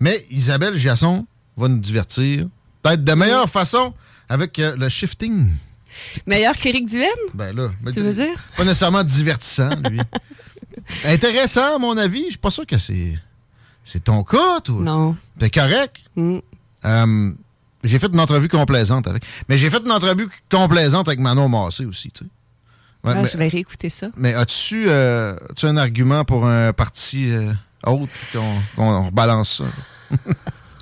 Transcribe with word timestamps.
Mais 0.00 0.24
Isabelle 0.30 0.76
Jasson 0.76 1.26
va 1.56 1.68
nous 1.68 1.78
divertir. 1.78 2.46
Peut-être 2.82 3.04
de 3.04 3.12
meilleure 3.14 3.48
façon 3.48 3.94
avec 4.28 4.58
euh, 4.58 4.76
le 4.76 4.88
shifting. 4.88 5.50
Meilleur 6.26 6.56
qu'Éric 6.56 6.86
Duhem? 6.86 7.08
Ben 7.34 7.54
là, 7.54 7.68
Tu 7.92 8.00
veux 8.00 8.12
dire? 8.12 8.42
Pas 8.56 8.64
nécessairement 8.64 9.04
divertissant, 9.04 9.70
lui. 9.88 10.00
Intéressant, 11.04 11.76
à 11.76 11.78
mon 11.78 11.96
avis. 11.96 12.24
Je 12.24 12.30
suis 12.30 12.38
pas 12.38 12.50
sûr 12.50 12.66
que 12.66 12.78
c'est. 12.78 13.14
C'est 13.84 14.04
ton 14.04 14.24
cas, 14.24 14.60
toi. 14.60 14.80
Non. 14.82 15.16
T'es 15.38 15.50
correct? 15.50 15.96
Mm. 16.16 16.38
Euh, 16.84 17.30
j'ai 17.84 17.98
fait 17.98 18.06
une 18.12 18.20
entrevue 18.20 18.48
complaisante 18.48 19.06
avec. 19.06 19.22
Mais 19.48 19.58
j'ai 19.58 19.70
fait 19.70 19.82
une 19.84 19.92
entrevue 19.92 20.28
complaisante 20.50 21.06
avec 21.06 21.20
Manon 21.20 21.48
Massé 21.48 21.84
aussi, 21.84 22.10
tu 22.10 22.24
sais. 22.24 22.30
Ouais, 23.04 23.12
Ah, 23.14 23.22
mais 23.22 23.28
Je 23.28 23.36
vais 23.36 23.48
réécouter 23.48 23.90
ça. 23.90 24.08
mais 24.16 24.32
as-tu 24.32 24.86
euh, 24.88 25.36
un 25.62 25.76
argument 25.76 26.24
pour 26.24 26.46
un 26.46 26.72
parti 26.72 27.30
euh, 27.30 27.52
autre 27.86 28.12
qu'on 28.32 28.54
qu'on 28.76 29.08
balance 29.12 29.62
ça? 29.62 30.18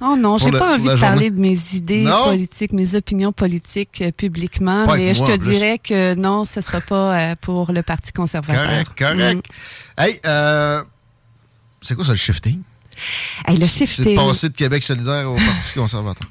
Oh 0.05 0.17
non, 0.17 0.37
j'ai 0.37 0.51
pas 0.51 0.75
envie 0.75 0.89
de 0.89 0.99
parler 0.99 1.31
de 1.31 1.41
mes 1.41 1.57
idées 1.75 2.03
Non? 2.03 2.25
politiques, 2.25 2.73
mes 2.73 2.97
opinions 2.97 3.31
politiques 3.31 4.03
euh, 4.03 4.11
publiquement, 4.11 4.85
Pas 4.85 4.97
mais 4.97 5.15
je 5.15 5.23
te 5.23 5.37
dirais 5.37 5.79
que 5.79 6.17
non, 6.17 6.43
ce 6.43 6.61
sera 6.61 6.81
pas 6.81 7.17
euh, 7.21 7.35
pour 7.41 7.71
le 7.71 7.85
Parti 7.85 8.11
conservateur. 8.11 8.65
Correct, 8.67 8.91
correct. 8.99 9.47
Hey, 9.97 10.19
euh, 10.27 10.83
c'est 11.81 11.95
quoi 11.95 12.05
ça, 12.05 12.11
le 12.11 12.17
shifting? 12.17 12.57
Mm. 12.59 12.63
Hey, 13.53 13.57
le 13.59 13.67
C'est 13.67 13.87
shifting. 13.87 14.17
passer 14.17 14.49
de 14.49 14.57
Québec 14.57 14.83
solidaire 14.83 15.31
au 15.31 15.37
Parti 15.37 15.73
conservateur. 15.77 16.29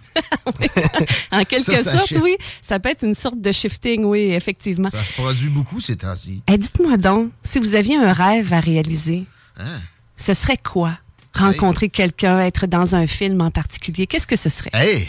En 1.32 1.46
quelque 1.46 1.64
Ça, 1.72 1.82
ça 1.84 1.92
sorte, 1.94 2.08
shift. 2.08 2.22
oui. 2.22 2.36
Ça 2.62 2.78
peut 2.78 2.90
être 2.90 3.06
une 3.06 3.16
sorte 3.16 3.40
de 3.40 3.53
shifting, 3.53 4.03
oui, 4.03 4.34
effectivement. 4.34 4.90
Ça 4.90 5.02
se 5.02 5.14
produit 5.14 5.48
beaucoup 5.50 5.80
ces 5.80 5.96
temps-ci. 5.96 6.42
Hey, 6.46 6.58
Dites-moi 6.58 6.98
donc, 6.98 7.32
si 7.42 7.58
vous 7.59 7.74
aviez 7.76 7.96
un 7.96 8.12
rêve 8.12 8.52
à 8.52 8.59
réaliser, 8.59 9.24
Hein? 9.58 9.80
Ce 10.22 10.34
serait 10.34 10.58
quoi? 10.58 10.98
Rencontrer 11.34 11.90
quelqu'un, 11.90 12.40
être 12.42 12.68
dans 12.68 12.96
un 12.96 13.08
film 13.08 13.42
en 13.42 13.52
particulier, 13.52 14.06
qu'est-ce 14.06 14.28
que 14.28 14.36
ce 14.36 14.50
serait? 14.50 14.70
Hey! 14.74 15.08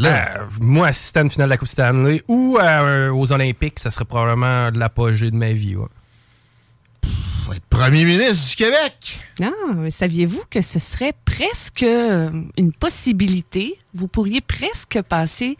Euh, 0.00 0.24
moi, 0.60 0.88
assister 0.88 1.20
à 1.20 1.22
une 1.22 1.30
finale 1.30 1.48
de 1.48 1.50
la 1.50 1.56
Coupe 1.56 1.68
Stanley 1.68 2.22
ou 2.28 2.58
euh, 2.60 3.10
aux 3.10 3.32
Olympiques, 3.32 3.78
ça 3.78 3.90
serait 3.90 4.04
probablement 4.04 4.70
de 4.70 4.78
l'apogée 4.78 5.30
de 5.30 5.36
ma 5.36 5.52
vie. 5.52 5.76
ouais. 5.76 5.86
Être 7.54 7.66
premier 7.68 8.04
ministre 8.04 8.50
du 8.50 8.56
Québec! 8.56 9.20
Ah, 9.42 9.74
mais 9.74 9.90
saviez-vous 9.90 10.42
que 10.48 10.62
ce 10.62 10.78
serait 10.78 11.12
presque 11.24 11.82
euh, 11.82 12.30
une 12.56 12.72
possibilité? 12.72 13.78
Vous 13.94 14.08
pourriez 14.08 14.40
presque 14.40 15.02
passer 15.02 15.58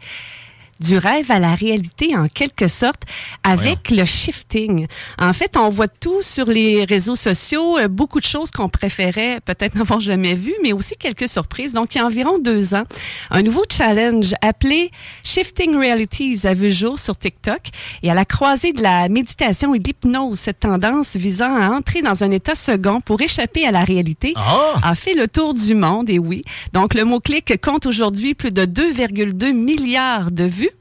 du 0.83 0.97
rêve 0.97 1.31
à 1.31 1.39
la 1.39 1.55
réalité 1.55 2.15
en 2.15 2.27
quelque 2.27 2.67
sorte 2.67 3.03
avec 3.43 3.89
le 3.89 4.03
shifting. 4.03 4.87
En 5.17 5.31
fait, 5.31 5.55
on 5.55 5.69
voit 5.69 5.87
tout 5.87 6.21
sur 6.21 6.45
les 6.45 6.83
réseaux 6.83 7.15
sociaux, 7.15 7.79
euh, 7.79 7.87
beaucoup 7.87 8.19
de 8.19 8.25
choses 8.25 8.51
qu'on 8.51 8.67
préférait 8.69 9.39
peut-être 9.45 9.75
n'avoir 9.77 10.01
jamais 10.01 10.33
vues, 10.33 10.55
mais 10.61 10.73
aussi 10.73 10.95
quelques 10.97 11.29
surprises. 11.29 11.73
Donc, 11.73 11.95
il 11.95 11.99
y 11.99 12.01
a 12.01 12.05
environ 12.05 12.37
deux 12.37 12.73
ans, 12.73 12.83
un 13.31 13.41
nouveau 13.41 13.63
challenge 13.71 14.33
appelé 14.41 14.91
Shifting 15.23 15.75
Realities 15.77 16.41
a 16.45 16.53
vu 16.53 16.69
jour 16.69 16.99
sur 16.99 17.17
TikTok 17.17 17.61
et 18.03 18.11
à 18.11 18.13
la 18.13 18.25
croisée 18.25 18.73
de 18.73 18.81
la 18.81 19.07
méditation 19.07 19.73
et 19.73 19.79
de 19.79 19.85
l'hypnose, 19.85 20.39
cette 20.39 20.59
tendance 20.59 21.15
visant 21.15 21.55
à 21.55 21.69
entrer 21.69 22.01
dans 22.01 22.23
un 22.23 22.31
état 22.31 22.55
second 22.55 22.99
pour 22.99 23.21
échapper 23.21 23.65
à 23.65 23.71
la 23.71 23.85
réalité 23.85 24.33
Ah! 24.35 24.73
a 24.83 24.95
fait 24.95 25.13
le 25.13 25.29
tour 25.29 25.53
du 25.53 25.75
monde, 25.75 26.09
et 26.09 26.19
oui. 26.19 26.41
Donc, 26.73 26.93
le 26.93 27.05
mot-clic 27.05 27.61
compte 27.61 27.85
aujourd'hui 27.85 28.33
plus 28.33 28.51
de 28.51 28.65
2,2 28.65 29.53
milliards 29.53 30.31
de 30.31 30.43
vues. 30.43 30.72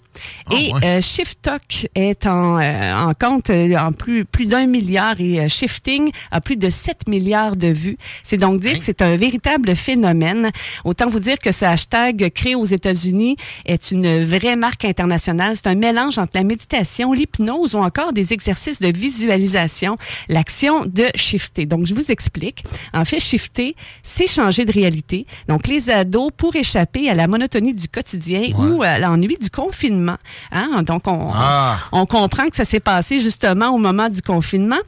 Ah, 0.51 0.55
Et 0.55 0.73
ouais. 0.73 0.81
euh, 0.85 1.01
ShiftTalk 1.01 1.89
est 1.95 2.27
en, 2.27 2.61
euh, 2.61 2.95
en 2.95 3.15
compte 3.15 3.51
euh, 3.51 3.77
en 3.77 3.93
plus, 3.93 4.25
plus 4.25 4.47
d'un 4.47 4.67
milliard 4.67 5.21
et 5.21 5.41
euh, 5.41 5.49
Shifting 5.49 6.11
a 6.31 6.41
plus 6.41 6.57
de 6.57 6.69
7 6.71 7.09
milliards 7.09 7.57
de 7.57 7.69
vues. 7.69 7.97
C'est 8.23 8.37
donc 8.37 8.59
dire 8.61 8.73
Hein? 8.75 8.79
que 8.79 8.85
c'est 8.85 9.03
un 9.03 9.17
véritable 9.17 9.75
phénomène. 9.77 10.51
Autant 10.85 11.09
vous 11.09 11.21
dire 11.21 11.39
que 11.39 11.53
ce 11.53 11.65
hashtag 11.65 12.31
créé 12.35 12.55
aux 12.55 12.65
États-Unis 12.65 13.37
est 13.65 13.91
une 13.91 14.25
vraie 14.25 14.57
marque 14.57 14.85
internationale. 14.85 15.53
C'est 15.55 15.67
un 15.69 15.75
mélange 15.75 16.19
entre 16.19 16.33
la 16.35 16.45
méditation, 16.45 17.13
l'hypnose 17.13 17.75
ou 17.75 17.79
encore 17.79 18.13
des 18.13 18.33
exercices 18.33 18.81
de 18.81 18.89
visualisation, 18.89 19.97
l'action 20.29 20.85
de 20.87 21.07
shifter. 21.15 21.67
Donc, 21.67 21.87
je 21.87 21.95
vous 21.95 22.11
explique. 22.11 22.65
En 22.93 23.05
fait, 23.05 23.19
shifter, 23.21 23.77
c'est 24.03 24.27
changer 24.27 24.65
de 24.65 24.73
réalité. 24.73 25.27
Donc, 25.49 25.67
les 25.67 25.91
ados, 25.91 26.31
pour 26.37 26.57
échapper 26.57 27.09
à 27.11 27.15
la 27.15 27.27
monotonie 27.27 27.75
du 27.75 27.89
quotidien 27.89 28.43
ou 28.59 28.83
à 28.83 28.99
l'ennui 28.99 29.37
du 29.41 29.51
confinement, 29.51 30.12
hein, 30.51 30.83
donc 30.83 31.07
on, 31.07 31.31
Ah. 31.35 31.79
on 31.93 32.07
comprend 32.07 32.47
que 32.47 32.57
ça 32.57 32.65
s'est 32.65 32.81
passé 32.81 33.19
justement 33.19 33.69
au 33.71 33.79
moment 33.79 34.09
du 34.09 34.23
confinement. 34.23 34.79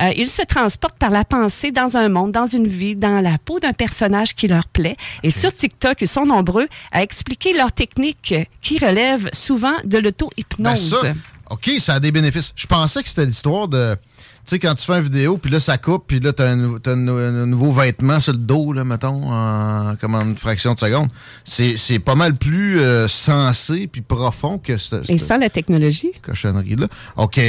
Euh, 0.00 0.10
ils 0.16 0.28
se 0.28 0.42
transportent 0.42 0.98
par 0.98 1.10
la 1.10 1.24
pensée 1.24 1.70
dans 1.72 1.96
un 1.96 2.08
monde, 2.08 2.32
dans 2.32 2.46
une 2.46 2.66
vie, 2.66 2.96
dans 2.96 3.20
la 3.20 3.38
peau 3.38 3.60
d'un 3.60 3.72
personnage 3.72 4.34
qui 4.34 4.48
leur 4.48 4.66
plaît. 4.66 4.96
Et 5.22 5.30
sur 5.30 5.52
TikTok, 5.52 5.98
ils 6.00 6.08
sont 6.08 6.26
nombreux 6.26 6.68
à 6.92 7.02
expliquer 7.02 7.52
leurs 7.54 7.72
techniques 7.72 8.34
qui 8.60 8.78
relèvent 8.78 9.30
souvent 9.32 9.74
de 9.84 9.98
Ben 9.98 10.02
l'auto-hypnose. 10.04 10.90
ça, 10.90 11.12
OK, 11.50 11.70
ça 11.78 11.94
a 11.94 12.00
des 12.00 12.10
bénéfices. 12.10 12.52
Je 12.56 12.66
pensais 12.66 13.02
que 13.02 13.08
c'était 13.08 13.26
l'histoire 13.26 13.68
de. 13.68 13.96
Tu 14.44 14.50
sais, 14.50 14.58
quand 14.58 14.74
tu 14.74 14.84
fais 14.84 14.94
une 14.94 15.00
vidéo, 15.04 15.38
puis 15.38 15.50
là, 15.50 15.58
ça 15.58 15.78
coupe, 15.78 16.04
puis 16.06 16.20
là, 16.20 16.34
t'as 16.34 16.50
un, 16.50 16.74
as 16.74 16.90
un, 16.90 17.08
un, 17.08 17.46
nouveau 17.46 17.72
vêtement 17.72 18.20
sur 18.20 18.32
le 18.32 18.38
dos, 18.38 18.74
là, 18.74 18.84
mettons, 18.84 19.32
en, 19.32 19.96
comme 19.96 20.14
en 20.14 20.20
une 20.20 20.36
fraction 20.36 20.74
de 20.74 20.78
seconde. 20.78 21.08
C'est 21.44 21.98
pas 21.98 22.14
mal 22.14 22.34
plus 22.34 22.78
euh, 22.80 23.08
sensé 23.08 23.86
puis 23.86 24.02
profond 24.02 24.58
que 24.58 24.76
ce, 24.76 24.96
Et 25.10 25.16
ça, 25.16 25.38
la 25.38 25.48
technologie? 25.48 26.12
Cochonnerie-là. 26.20 26.88
OK. 27.16 27.40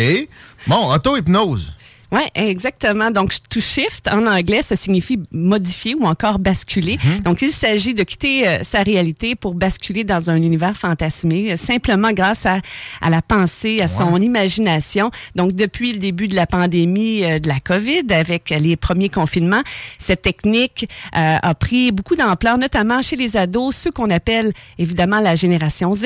Bon, 0.68 0.94
auto-hypnose. 0.94 1.74
Oui, 2.16 2.22
exactement. 2.34 3.12
Donc, 3.12 3.34
to 3.50 3.60
shift, 3.60 4.08
en 4.10 4.26
anglais, 4.26 4.62
ça 4.62 4.76
signifie 4.78 5.20
modifier 5.32 5.96
ou 5.96 6.06
encore 6.06 6.40
basculer. 6.40 6.98
Mhm. 7.04 7.20
Donc, 7.24 7.42
il 7.42 7.52
s'agit 7.52 7.94
de 7.94 8.04
quitter 8.04 8.48
euh, 8.48 8.60
sa 8.64 8.84
réalité 8.84 9.36
pour 9.36 9.54
basculer 9.54 10.06
dans 10.06 10.30
un 10.30 10.38
univers 10.38 10.78
fantasmé, 10.78 11.52
euh, 11.52 11.58
simplement 11.58 12.12
grâce 12.14 12.46
à, 12.46 12.62
à 13.02 13.10
la 13.10 13.22
pensée, 13.22 13.82
à 13.82 13.88
son 13.88 14.22
imagination. 14.22 15.12
Donc, 15.36 15.52
depuis 15.54 15.92
le 15.92 16.00
début 16.00 16.30
de 16.30 16.36
la 16.36 16.48
pandémie 16.48 17.26
euh, 17.26 17.40
de 17.40 17.50
la 17.50 17.60
COVID, 17.60 18.04
avec 18.12 18.50
les 18.50 18.78
premiers 18.78 19.10
confinements, 19.10 19.64
cette 19.98 20.22
technique 20.22 20.88
euh, 21.18 21.36
a 21.42 21.54
pris 21.54 21.92
beaucoup 21.92 22.16
d'ampleur, 22.16 22.58
notamment 22.58 23.02
chez 23.02 23.18
les 23.18 23.36
ados, 23.36 23.76
ceux 23.76 23.92
qu'on 23.92 24.10
appelle 24.10 24.54
évidemment 24.80 25.20
la 25.20 25.36
génération 25.36 25.94
Z. 25.94 26.06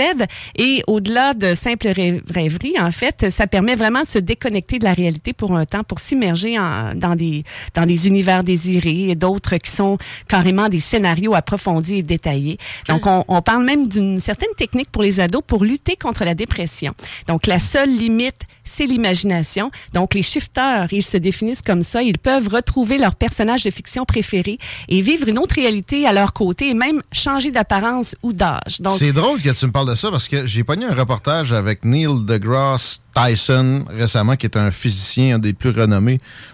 Et 0.57 0.81
au-delà 0.87 1.35
de 1.35 1.53
simples 1.53 1.89
rê- 1.89 2.21
rêveries, 2.33 2.79
en 2.79 2.91
fait, 2.91 3.29
ça 3.29 3.45
permet 3.45 3.75
vraiment 3.75 4.01
de 4.01 4.07
se 4.07 4.17
déconnecter 4.19 4.79
de 4.79 4.85
la 4.85 4.93
réalité 4.93 5.33
pour 5.33 5.55
un 5.55 5.65
temps, 5.65 5.83
pour 5.83 5.98
s'immerger 5.99 6.57
en- 6.57 6.95
dans 6.95 7.15
des 7.15 7.43
dans 7.75 7.85
des 7.85 8.07
univers 8.07 8.43
désirés 8.43 9.09
et 9.09 9.15
d'autres 9.15 9.57
qui 9.57 9.69
sont 9.71 9.97
carrément 10.27 10.69
des 10.69 10.79
scénarios 10.79 11.35
approfondis 11.35 11.95
et 11.97 12.03
détaillés. 12.03 12.57
Donc, 12.87 13.05
on, 13.05 13.23
on 13.27 13.41
parle 13.41 13.63
même 13.65 13.87
d'une 13.87 14.19
certaine 14.19 14.53
technique 14.57 14.89
pour 14.91 15.03
les 15.03 15.19
ados 15.19 15.41
pour 15.45 15.63
lutter 15.63 15.95
contre 15.95 16.23
la 16.25 16.33
dépression. 16.35 16.93
Donc, 17.27 17.45
la 17.47 17.59
seule 17.59 17.95
limite, 17.95 18.41
c'est 18.63 18.85
l'imagination. 18.85 19.71
Donc, 19.93 20.13
les 20.13 20.21
shifters, 20.21 20.87
ils 20.91 21.03
se 21.03 21.17
définissent 21.17 21.61
comme 21.63 21.81
ça. 21.83 22.03
Ils 22.03 22.17
peuvent 22.19 22.47
retrouver 22.47 22.97
leur 22.97 23.15
personnage 23.15 23.63
de 23.63 23.71
fiction 23.71 24.05
préféré 24.05 24.59
et 24.87 25.01
vivre 25.01 25.27
une 25.27 25.39
autre 25.39 25.55
réalité 25.55 26.05
à 26.05 26.13
leur 26.13 26.33
côté 26.33 26.69
et 26.69 26.73
même 26.73 27.01
changer 27.11 27.49
d'apparence 27.51 28.15
ou 28.21 28.31
d'âge. 28.33 28.79
Donc, 28.79 28.97
C'est 28.99 29.11
drôle 29.11 29.41
que 29.41 29.49
tu 29.49 29.65
me 29.65 29.71
parles 29.71 29.89
de 29.89 29.95
ça 29.95 30.11
parce 30.11 30.27
que 30.27 30.45
j'ai 30.45 30.63
pogné 30.63 30.85
un 30.85 30.93
reportage 30.93 31.51
avec 31.51 31.83
Neil 31.83 32.23
deGrasse 32.25 33.01
Tyson 33.15 33.83
récemment, 33.89 34.35
qui 34.35 34.45
est 34.45 34.55
un 34.55 34.69
physicien 34.71 35.35
un 35.35 35.39
des 35.39 35.53
plus 35.53 35.71
renommés 35.71 35.88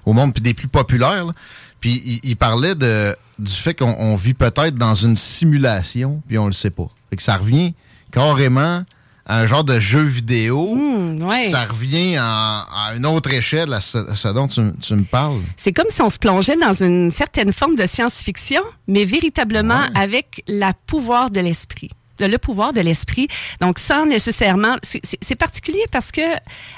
au 0.05 0.13
monde 0.13 0.33
puis 0.33 0.41
des 0.41 0.53
plus 0.53 0.67
populaires. 0.67 1.25
là. 1.25 1.33
Puis 1.79 2.01
il, 2.05 2.19
il 2.23 2.35
parlait 2.37 2.75
de, 2.75 3.15
du 3.37 3.51
fait 3.51 3.73
qu'on 3.73 3.95
on 3.99 4.15
vit 4.15 4.33
peut-être 4.33 4.75
dans 4.75 4.95
une 4.95 5.17
simulation 5.17 6.21
puis 6.27 6.37
on 6.37 6.47
le 6.47 6.53
sait 6.53 6.69
pas. 6.71 6.87
Fait 7.09 7.15
que 7.15 7.23
ça 7.23 7.37
revient 7.37 7.73
carrément 8.11 8.83
à 9.27 9.39
un 9.39 9.47
genre 9.47 9.63
de 9.63 9.79
jeu 9.79 10.03
vidéo. 10.03 10.75
Ouais. 10.75 11.49
Ça 11.49 11.65
revient 11.65 12.15
à, 12.17 12.65
à 12.89 12.95
une 12.95 13.05
autre 13.07 13.31
échelle 13.33 13.73
à 13.73 13.81
ce, 13.81 13.97
à 13.97 14.15
ce 14.15 14.27
dont 14.27 14.47
tu, 14.47 14.61
tu 14.81 14.93
me 14.93 15.03
parles. 15.03 15.41
C'est 15.57 15.73
comme 15.73 15.89
si 15.89 16.01
on 16.03 16.09
se 16.09 16.19
plongeait 16.19 16.57
dans 16.57 16.73
une 16.73 17.09
certaine 17.09 17.51
forme 17.51 17.75
de 17.75 17.87
science-fiction, 17.87 18.61
mais 18.87 19.03
véritablement 19.05 19.81
avec 19.95 20.43
la 20.47 20.73
pouvoir 20.73 21.31
de 21.31 21.39
l'esprit 21.39 21.89
le 22.21 22.37
pouvoir 22.37 22.71
de 22.73 22.81
l'esprit. 22.81 23.27
Donc, 23.61 23.79
sans 23.79 24.05
nécessairement, 24.05 24.75
c'est- 24.83 25.35
particulier 25.35 25.83
parce 25.91 26.11
que 26.11 26.21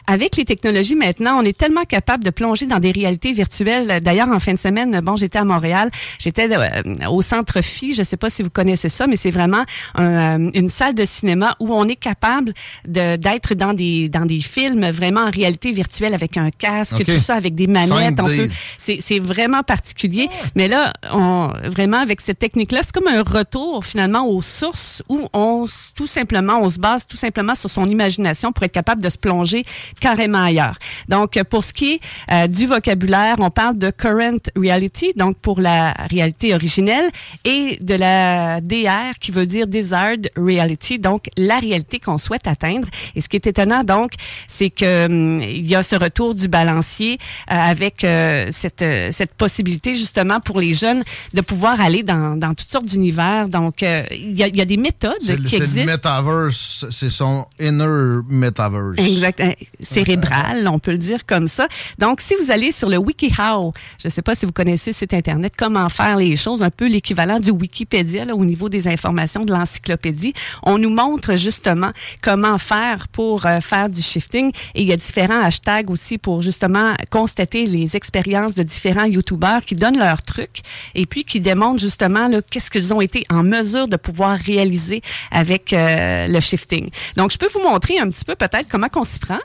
avec 0.08 0.36
les 0.36 0.46
technologies 0.46 0.96
maintenant, 0.96 1.40
on 1.40 1.44
est 1.44 1.56
tellement 1.56 1.84
capable 1.84 2.24
de 2.24 2.32
plonger 2.32 2.66
dans 2.66 2.80
des 2.80 2.92
réalités 2.92 3.32
virtuelles. 3.34 4.00
D'ailleurs, 4.02 4.30
en 4.30 4.40
fin 4.40 4.54
de 4.54 4.58
semaine, 4.58 5.00
bon, 5.02 5.16
j'étais 5.16 5.38
à 5.38 5.44
Montréal, 5.44 5.92
j'étais 6.18 6.50
euh, 6.52 7.08
au 7.10 7.22
Centre 7.22 7.62
Phi. 7.62 7.94
Je 7.94 8.02
sais 8.04 8.18
pas 8.18 8.30
si 8.32 8.42
vous 8.42 8.50
connaissez 8.50 8.90
ça, 8.90 9.06
mais 9.06 9.16
c'est 9.16 9.30
vraiment 9.30 9.64
un, 9.96 10.40
euh, 10.48 10.52
une 10.56 10.70
salle 10.70 10.96
de 10.96 11.06
cinéma 11.06 11.56
où 11.60 11.74
on 11.74 11.88
est 11.88 11.96
capable 11.96 12.54
de- 12.88 13.16
d'être 13.18 13.54
dans 13.54 13.74
des 13.74 14.10
dans 14.10 14.26
des 14.26 14.40
films 14.42 14.90
vraiment 14.90 15.22
en 15.22 15.30
réalité 15.30 15.72
virtuelle 15.72 16.14
avec 16.16 16.38
un 16.38 16.50
casque, 16.50 17.04
tout 17.06 17.20
ça 17.20 17.36
avec 17.36 17.54
des 17.54 17.68
manettes. 17.68 18.20
On 18.20 18.26
5D. 18.26 18.48
peut, 18.48 18.54
c'est 18.78 18.98
c'est 19.02 19.20
vraiment 19.20 19.62
particulier. 19.64 20.30
Mais 20.56 20.68
là, 20.68 20.94
on, 21.12 21.52
vraiment, 21.66 21.98
avec 21.98 22.22
cette 22.22 22.40
technique-là, 22.40 22.80
c'est 22.84 22.92
comme 22.94 23.08
un 23.08 23.22
retour 23.22 23.86
finalement 23.86 24.26
aux 24.28 24.42
sources 24.42 25.04
où 25.10 25.27
on, 25.34 25.66
tout 25.96 26.08
simplement, 26.08 26.60
on 26.62 26.70
se 26.70 26.80
base 26.80 27.06
tout 27.06 27.18
simplement 27.18 27.56
sur 27.56 27.70
son 27.70 27.88
imagination 27.88 28.52
pour 28.52 28.64
être 28.64 28.72
capable 28.72 29.02
de 29.02 29.10
se 29.10 29.18
plonger 29.18 29.66
carrément 30.00 30.44
ailleurs. 30.44 30.78
Donc, 31.08 31.42
pour 31.50 31.64
ce 31.64 31.74
qui 31.74 31.94
est 31.94 32.00
euh, 32.32 32.48
du 32.48 32.68
vocabulaire, 32.68 33.36
on 33.40 33.50
parle 33.50 33.78
de 33.78 33.92
current 33.92 34.40
reality, 34.56 35.14
donc 35.16 35.38
pour 35.38 35.62
la 35.62 35.94
réalité 36.10 36.54
originelle, 36.54 37.10
et 37.46 37.78
de 37.82 37.96
la 37.96 38.62
DR 38.62 39.18
qui 39.20 39.32
veut 39.32 39.46
dire 39.46 39.68
desired 39.68 40.30
reality, 40.36 41.00
donc 41.00 41.30
la 41.38 41.60
réalité 41.60 42.00
qu'on 42.00 42.18
souhaite 42.18 42.48
atteindre. 42.48 42.88
Et 43.16 43.22
ce 43.22 43.30
qui 43.30 43.36
est 43.38 43.48
étonnant, 43.48 43.84
donc, 43.84 44.12
c'est 44.48 44.70
que 44.70 45.06
hum, 45.06 45.42
il 45.42 45.66
y 45.66 45.76
a 45.76 45.84
ce 45.84 45.96
retour 45.96 46.36
du 46.36 46.48
balancier 46.48 47.18
euh, 47.52 47.56
avec 47.56 48.04
euh, 48.04 48.48
cette, 48.52 48.84
cette 49.12 49.34
possibilité 49.34 49.94
justement 49.94 50.40
pour 50.40 50.60
les 50.60 50.74
jeunes 50.74 51.04
de 51.34 51.42
pouvoir 51.42 51.80
aller 51.82 52.04
dans, 52.04 52.38
dans 52.38 52.54
toutes 52.54 52.68
sortes 52.68 52.86
d'univers. 52.86 53.48
Donc, 53.50 53.82
il 53.82 54.34
y, 54.34 54.44
a, 54.44 54.48
il 54.48 54.56
y 54.56 54.62
a 54.62 54.66
des 54.66 54.78
méthodes 54.78 55.17
C'est 55.22 55.36
le- 55.38 55.44
qui 55.50 55.58
c'est 55.58 55.74
le 55.76 55.86
metaverse, 55.86 56.86
c'est 56.92 57.10
son 57.10 57.46
inner 57.60 58.22
metaverse. 58.30 58.96
Exact. 58.98 59.42
Cérébral, 59.80 60.68
on 60.68 60.80
peut 60.80 60.92
le 60.92 60.98
dire 60.98 61.26
comme 61.26 61.48
ça. 61.48 61.68
Donc, 61.98 62.22
si 62.22 62.36
vous 62.42 62.52
allez 62.52 62.72
sur 62.72 62.90
le 62.90 62.98
WikiHow, 62.98 63.74
je 64.02 64.08
ne 64.08 64.12
sais 64.12 64.22
pas 64.22 64.36
si 64.36 64.46
vous 64.46 64.52
connaissez 64.52 64.94
cet 64.94 65.14
Internet, 65.14 65.54
comment 65.58 65.90
faire 65.90 66.18
les 66.18 66.36
choses, 66.36 66.62
un 66.62 66.70
peu 66.70 66.88
l'équivalent 66.88 67.40
du 67.40 67.52
Wikipédia 67.52 68.26
là, 68.26 68.36
au 68.36 68.46
niveau 68.46 68.70
des 68.70 68.88
informations 68.88 69.46
de 69.46 69.54
l'encyclopédie, 69.54 70.34
on 70.64 70.78
nous 70.78 70.90
montre 70.90 71.36
justement 71.36 71.92
comment 72.22 72.58
faire 72.58 73.08
pour 73.08 73.46
euh, 73.46 73.60
faire 73.60 73.90
du 73.90 74.02
shifting. 74.02 74.52
Et 74.76 74.82
il 74.82 74.88
y 74.88 74.94
a 74.94 74.98
différents 74.98 75.42
hashtags 75.42 75.90
aussi 75.90 76.18
pour 76.18 76.42
justement 76.42 76.94
constater 77.10 77.66
les 77.66 77.96
expériences 77.96 78.54
de 78.54 78.64
différents 78.64 79.06
YouTubeurs 79.06 79.62
qui 79.62 79.76
donnent 79.76 79.98
leurs 79.98 80.22
trucs 80.22 80.62
et 80.96 81.06
puis 81.06 81.24
qui 81.24 81.40
démontrent 81.40 81.80
justement 81.82 82.30
qu'est-ce 82.52 82.70
qu'ils 82.70 82.94
ont 82.94 83.02
été 83.02 83.26
en 83.30 83.44
mesure 83.44 83.88
de 83.88 83.96
pouvoir 83.96 84.38
réaliser 84.38 85.02
avec 85.32 85.74
euh, 85.74 86.28
le 86.28 86.40
shifting. 86.40 86.90
Donc, 87.16 87.32
je 87.32 87.38
peux 87.38 87.48
vous 87.54 87.62
montrer 87.62 88.00
un 88.00 88.08
petit 88.10 88.26
peu 88.26 88.36
peut-être 88.36 88.68
comment 88.70 88.90
qu'on 88.90 89.06
s'y 89.06 89.20
prend. 89.20 89.40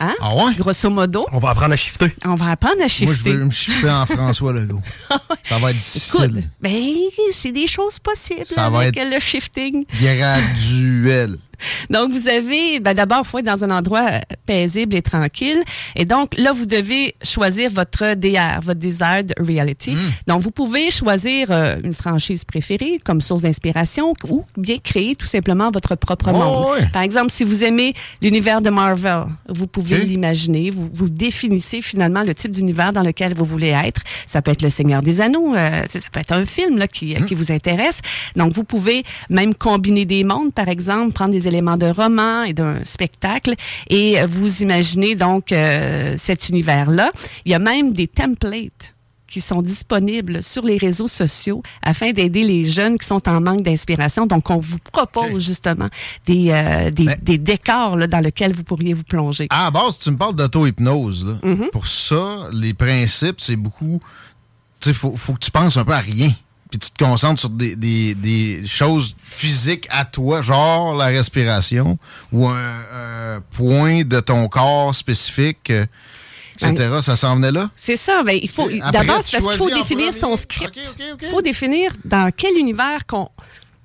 Hein? 0.00 0.14
Ah 0.20 0.34
ouais? 0.34 0.52
Grosso 0.56 0.90
modo, 0.90 1.24
On 1.30 1.38
va 1.38 1.50
apprendre 1.50 1.74
à 1.74 1.76
shifter. 1.76 2.12
on 2.24 2.34
va 2.34 2.50
apprendre 2.52 2.74
à 2.76 2.78
Moi, 2.78 2.86
je 2.88 2.92
shifter. 2.92 3.32
veux 3.34 3.44
me 3.44 3.50
shifter 3.52 3.88
en 3.88 4.04
François 4.16 4.52
Legault. 4.52 4.82
Ça 5.44 5.58
va 5.58 5.70
être 5.70 5.76
difficile. 5.78 6.48
ben, 6.60 6.72
c'est 7.32 7.52
des 7.52 7.68
choses 7.68 8.00
possibles 8.00 8.46
Ça 8.46 8.68
va 8.68 8.80
avec 8.80 8.96
être- 8.96 9.14
le 9.14 9.20
shifting. 9.20 9.84
Graduel. 10.00 11.36
Donc, 11.90 12.12
vous 12.12 12.28
avez, 12.28 12.80
ben, 12.80 12.94
d'abord, 12.94 13.22
il 13.24 13.28
faut 13.28 13.38
être 13.38 13.46
dans 13.46 13.64
un 13.64 13.70
endroit 13.70 14.06
euh, 14.10 14.20
paisible 14.46 14.96
et 14.96 15.02
tranquille. 15.02 15.62
Et 15.96 16.04
donc, 16.04 16.36
là, 16.36 16.52
vous 16.52 16.66
devez 16.66 17.14
choisir 17.22 17.70
votre 17.70 18.14
DR, 18.14 18.60
votre 18.62 18.80
Desired 18.80 19.34
Reality. 19.38 19.96
Donc, 20.26 20.40
vous 20.42 20.50
pouvez 20.50 20.90
choisir 20.90 21.48
euh, 21.50 21.76
une 21.82 21.94
franchise 21.94 22.44
préférée 22.44 23.00
comme 23.04 23.20
source 23.20 23.42
d'inspiration 23.42 24.14
ou 24.28 24.44
bien 24.56 24.78
créer 24.78 25.14
tout 25.16 25.26
simplement 25.26 25.70
votre 25.70 25.94
propre 25.94 26.22
Oh, 26.28 26.32
monde. 26.32 26.90
Par 26.92 27.02
exemple, 27.02 27.30
si 27.30 27.44
vous 27.44 27.64
aimez 27.64 27.94
l'univers 28.20 28.60
de 28.60 28.70
Marvel, 28.70 29.24
vous 29.48 29.66
pouvez 29.66 29.98
l'imaginer. 30.04 30.70
Vous, 30.70 30.88
vous 30.92 31.08
définissez 31.08 31.80
finalement 31.80 32.22
le 32.22 32.34
type 32.34 32.52
d'univers 32.52 32.92
dans 32.92 33.02
lequel 33.02 33.34
vous 33.34 33.44
voulez 33.44 33.74
être. 33.84 34.02
Ça 34.26 34.42
peut 34.42 34.52
être 34.52 34.62
le 34.62 34.70
Seigneur 34.70 35.02
des 35.02 35.20
Anneaux, 35.20 35.54
euh, 35.54 35.82
ça 35.88 35.98
peut 36.10 36.20
être 36.20 36.32
un 36.32 36.44
film 36.44 36.78
là, 36.78 36.86
qui, 36.86 37.14
qui 37.26 37.34
vous 37.34 37.50
intéresse. 37.52 38.00
Donc, 38.36 38.52
vous 38.52 38.64
pouvez 38.64 39.04
même 39.30 39.54
combiner 39.54 40.04
des 40.04 40.24
mondes, 40.24 40.52
par 40.52 40.68
exemple, 40.68 41.12
prendre 41.12 41.32
des 41.32 41.48
éléments 41.52 41.76
de 41.76 41.86
roman 41.86 42.42
et 42.44 42.52
d'un 42.52 42.82
spectacle 42.84 43.54
et 43.88 44.24
vous 44.26 44.62
imaginez 44.62 45.14
donc 45.14 45.52
euh, 45.52 46.14
cet 46.16 46.48
univers-là. 46.48 47.12
Il 47.44 47.52
y 47.52 47.54
a 47.54 47.58
même 47.58 47.92
des 47.92 48.08
templates 48.08 48.94
qui 49.32 49.40
sont 49.40 49.62
disponibles 49.62 50.42
sur 50.42 50.62
les 50.62 50.76
réseaux 50.76 51.08
sociaux 51.08 51.62
afin 51.82 52.12
d'aider 52.12 52.42
les 52.42 52.64
jeunes 52.64 52.98
qui 52.98 53.06
sont 53.06 53.26
en 53.28 53.40
manque 53.40 53.62
d'inspiration. 53.62 54.26
Donc, 54.26 54.50
on 54.50 54.58
vous 54.58 54.76
propose 54.92 55.42
justement 55.46 55.86
des, 56.26 56.50
euh, 56.50 56.90
des, 56.90 57.38
décors 57.38 57.96
là, 57.96 58.06
dans 58.06 58.20
lesquels 58.20 58.52
vous 58.52 58.62
pourriez 58.62 58.92
vous 58.92 59.04
plonger. 59.04 59.46
À 59.48 59.64
la 59.64 59.70
base, 59.70 59.98
tu 59.98 60.10
me 60.10 60.18
parles 60.18 60.36
d'auto-hypnose. 60.36 61.38
Mm-hmm. 61.42 61.70
Pour 61.70 61.86
ça, 61.86 62.50
les 62.52 62.74
principes, 62.74 63.40
c'est 63.40 63.56
beaucoup. 63.56 64.00
Tu 64.80 64.90
sais, 64.90 64.94
faut, 64.94 65.16
faut 65.16 65.32
que 65.32 65.38
tu 65.38 65.50
penses 65.50 65.78
un 65.78 65.84
peu 65.84 65.92
à 65.92 66.00
rien. 66.00 66.30
Puis 66.72 66.78
tu 66.78 66.90
te 66.90 67.04
concentres 67.04 67.38
sur 67.40 67.50
des, 67.50 67.76
des- 67.76 68.14
des 68.14 68.66
choses 68.66 69.14
physiques 69.22 69.86
à 69.90 70.06
toi, 70.06 70.40
genre 70.40 70.96
la 70.96 71.06
respiration 71.06 71.98
ou 72.32 72.48
un, 72.48 72.56
un 73.36 73.42
point 73.52 74.04
de 74.04 74.18
ton 74.20 74.48
corps 74.48 74.94
spécifique, 74.94 75.68
euh, 75.68 75.84
etc. 76.62 77.00
Ça 77.02 77.14
s'en 77.16 77.36
venait 77.36 77.52
là? 77.52 77.68
C'est 77.76 77.96
ça. 77.96 78.22
Ben, 78.22 78.38
il 78.42 78.48
faut 78.48 78.68
d'abord 78.90 79.20
c'est 79.22 79.38
parce 79.40 79.56
qu'il 79.56 79.58
faut 79.58 79.68
définir 79.68 80.06
premier. 80.08 80.12
son 80.20 80.36
script. 80.38 80.72
Il 81.20 81.28
faut 81.28 81.42
définir 81.42 81.92
dans 82.06 82.30
quel 82.34 82.56
univers 82.56 83.04
qu'on 83.06 83.28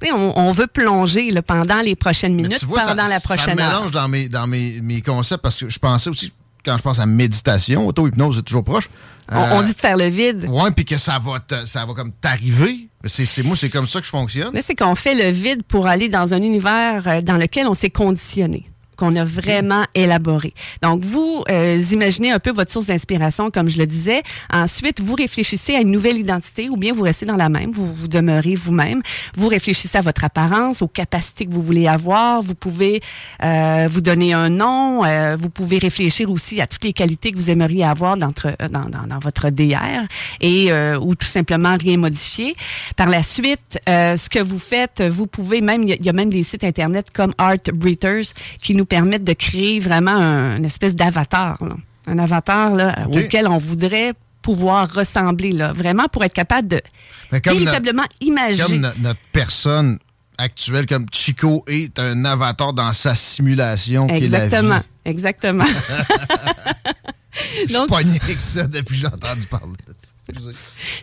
on, 0.06 0.34
on 0.38 0.52
veut 0.54 0.68
plonger 0.68 1.30
là, 1.32 1.42
pendant 1.42 1.82
les 1.82 1.98
prochaines 1.98 2.36
minutes, 2.36 2.64
vois, 2.64 2.80
pendant 2.86 3.04
ça, 3.04 3.10
la 3.10 3.20
ça 3.20 3.36
prochaine 3.36 3.60
heure. 3.60 3.80
mélange 3.82 3.92
dans 3.92 4.08
mes, 4.08 4.30
dans 4.30 4.48
mes, 4.48 4.80
mes 4.82 5.02
concepts 5.02 5.42
parce 5.44 5.60
que 5.60 5.70
je 5.70 5.80
pensais 5.80 6.10
aussi, 6.10 6.32
quand 6.64 6.78
je 6.78 6.84
pense 6.84 7.00
à 7.00 7.06
méditation, 7.06 7.86
auto-hypnose, 7.86 8.38
c'est 8.38 8.44
toujours 8.44 8.64
proche. 8.64 8.90
On, 9.32 9.36
Euh, 9.36 9.58
on 9.58 9.62
dit 9.64 9.74
de 9.74 9.78
faire 9.78 9.98
le 9.98 10.08
vide. 10.08 10.46
Ouais, 10.50 10.72
puis 10.72 10.86
que 10.86 10.98
ça 10.98 11.20
va, 11.20 11.40
te- 11.40 11.66
ça 11.66 11.86
va 11.86 11.94
comme 11.94 12.12
t'arriver. 12.14 12.88
C'est, 13.06 13.26
c'est, 13.26 13.44
moi, 13.44 13.56
c'est 13.56 13.70
comme 13.70 13.88
ça 13.88 14.00
que 14.00 14.06
je 14.06 14.10
fonctionne. 14.12 14.54
Là, 14.54 14.62
c'est 14.62 14.76
qu'on 14.76 14.96
fait 14.96 15.16
le 15.16 15.30
vide 15.32 15.64
pour 15.64 15.88
aller 15.88 16.10
dans 16.10 16.34
un 16.34 16.42
univers 16.42 17.08
euh, 17.08 17.22
dans 17.22 17.38
lequel 17.38 17.68
on 17.68 17.74
s'est 17.74 17.90
conditionné. 17.90 18.66
Qu'on 18.98 19.16
a 19.16 19.24
vraiment 19.24 19.84
élaboré. 19.96 20.54
Donc, 20.82 21.04
vous 21.04 21.44
euh, 21.50 21.82
imaginez 21.92 22.32
un 22.32 22.40
peu 22.40 22.52
votre 22.52 22.72
source 22.72 22.88
d'inspiration, 22.88 23.52
comme 23.52 23.70
je 23.70 23.78
le 23.78 23.86
disais. 23.86 24.24
Ensuite, 24.52 25.00
vous 25.00 25.16
réfléchissez 25.16 25.76
à 25.76 25.82
une 25.82 25.92
nouvelle 25.92 26.18
identité 26.18 26.70
ou 26.70 26.76
bien 26.76 26.94
vous 26.94 27.04
restez 27.04 27.26
dans 27.26 27.36
la 27.36 27.50
même, 27.50 27.72
vous, 27.72 27.94
vous 27.94 28.08
demeurez 28.08 28.56
vous-même. 28.56 29.02
Vous 29.36 29.48
réfléchissez 29.48 29.98
à 29.98 30.02
votre 30.02 30.24
apparence, 30.24 30.82
aux 30.82 30.88
capacités 30.88 31.46
que 31.46 31.52
vous 31.52 31.62
voulez 31.62 31.88
avoir. 31.88 32.42
Vous 32.42 32.56
pouvez 32.56 33.02
euh, 33.44 33.88
vous 33.90 34.02
donner 34.02 34.34
un 34.34 34.50
nom. 34.50 35.06
Euh, 35.06 35.36
vous 35.40 35.50
pouvez 35.50 35.78
réfléchir 35.78 36.30
aussi 36.32 36.60
à 36.62 36.68
toutes 36.68 36.84
les 36.84 36.94
qualités 36.94 37.32
que 37.32 37.38
vous 37.38 37.50
aimeriez 37.50 37.86
avoir 37.86 38.18
dans, 38.18 38.32
dans, 38.72 38.90
dans, 38.90 39.08
dans 39.08 39.20
votre 39.20 39.50
DR 39.50 40.08
et 40.42 40.72
euh, 40.72 41.00
ou 41.00 41.16
tout 41.16 41.28
simplement 41.28 41.76
rien 41.78 41.98
modifier. 41.98 42.56
Par 42.96 43.08
la 43.08 43.24
suite, 43.24 43.80
euh, 43.88 44.18
ce 44.18 44.30
que 44.30 44.42
vous 44.42 44.60
faites, 44.60 45.02
vous 45.02 45.28
pouvez 45.28 45.62
même, 45.62 45.84
il 45.84 46.04
y, 46.04 46.10
a 46.10 46.14
même 46.14 46.30
des 46.30 46.44
sites 46.44 46.64
internet 46.64 47.08
comme 47.12 47.34
Art 47.38 47.56
Breathers 47.74 48.34
qui 48.62 48.76
nous 48.76 48.86
permettent 48.88 49.24
de 49.24 49.34
créer 49.34 49.80
vraiment 49.80 50.12
un, 50.12 50.58
une 50.58 50.66
espèce 50.66 50.96
d'avatar, 50.96 51.60
un 52.08 52.20
avatar 52.20 52.74
là, 52.74 53.08
auquel 53.12 53.48
on 53.48 53.58
voudrait 53.58 54.14
pouvoir 54.42 54.90
ressembler, 54.92 55.52
là, 55.52 55.74
vraiment 55.74 56.08
pour 56.08 56.24
être 56.24 56.34
capable 56.34 56.70
de 56.70 56.82
véritablement 57.32 58.06
imaginer. 58.22 58.82
Comme 58.82 58.94
notre 59.02 59.20
personne 59.32 60.00
actuelle, 60.38 60.86
comme 60.86 61.06
Chico 61.12 61.66
est 61.68 62.00
un 62.00 62.24
avatar 62.26 62.74
dans 62.74 62.94
sa 62.94 63.16
simulation. 63.16 64.08
Exactement, 64.08 64.80
exactement. 65.04 65.66
Je 67.68 67.74
suis 67.74 67.86
pogné 67.88 68.20
avec 68.22 68.40
ça 68.40 68.68
depuis 68.68 68.96
que 68.96 69.02
j'ai 69.02 69.08
entendu 69.08 69.46
parler. 69.48 69.74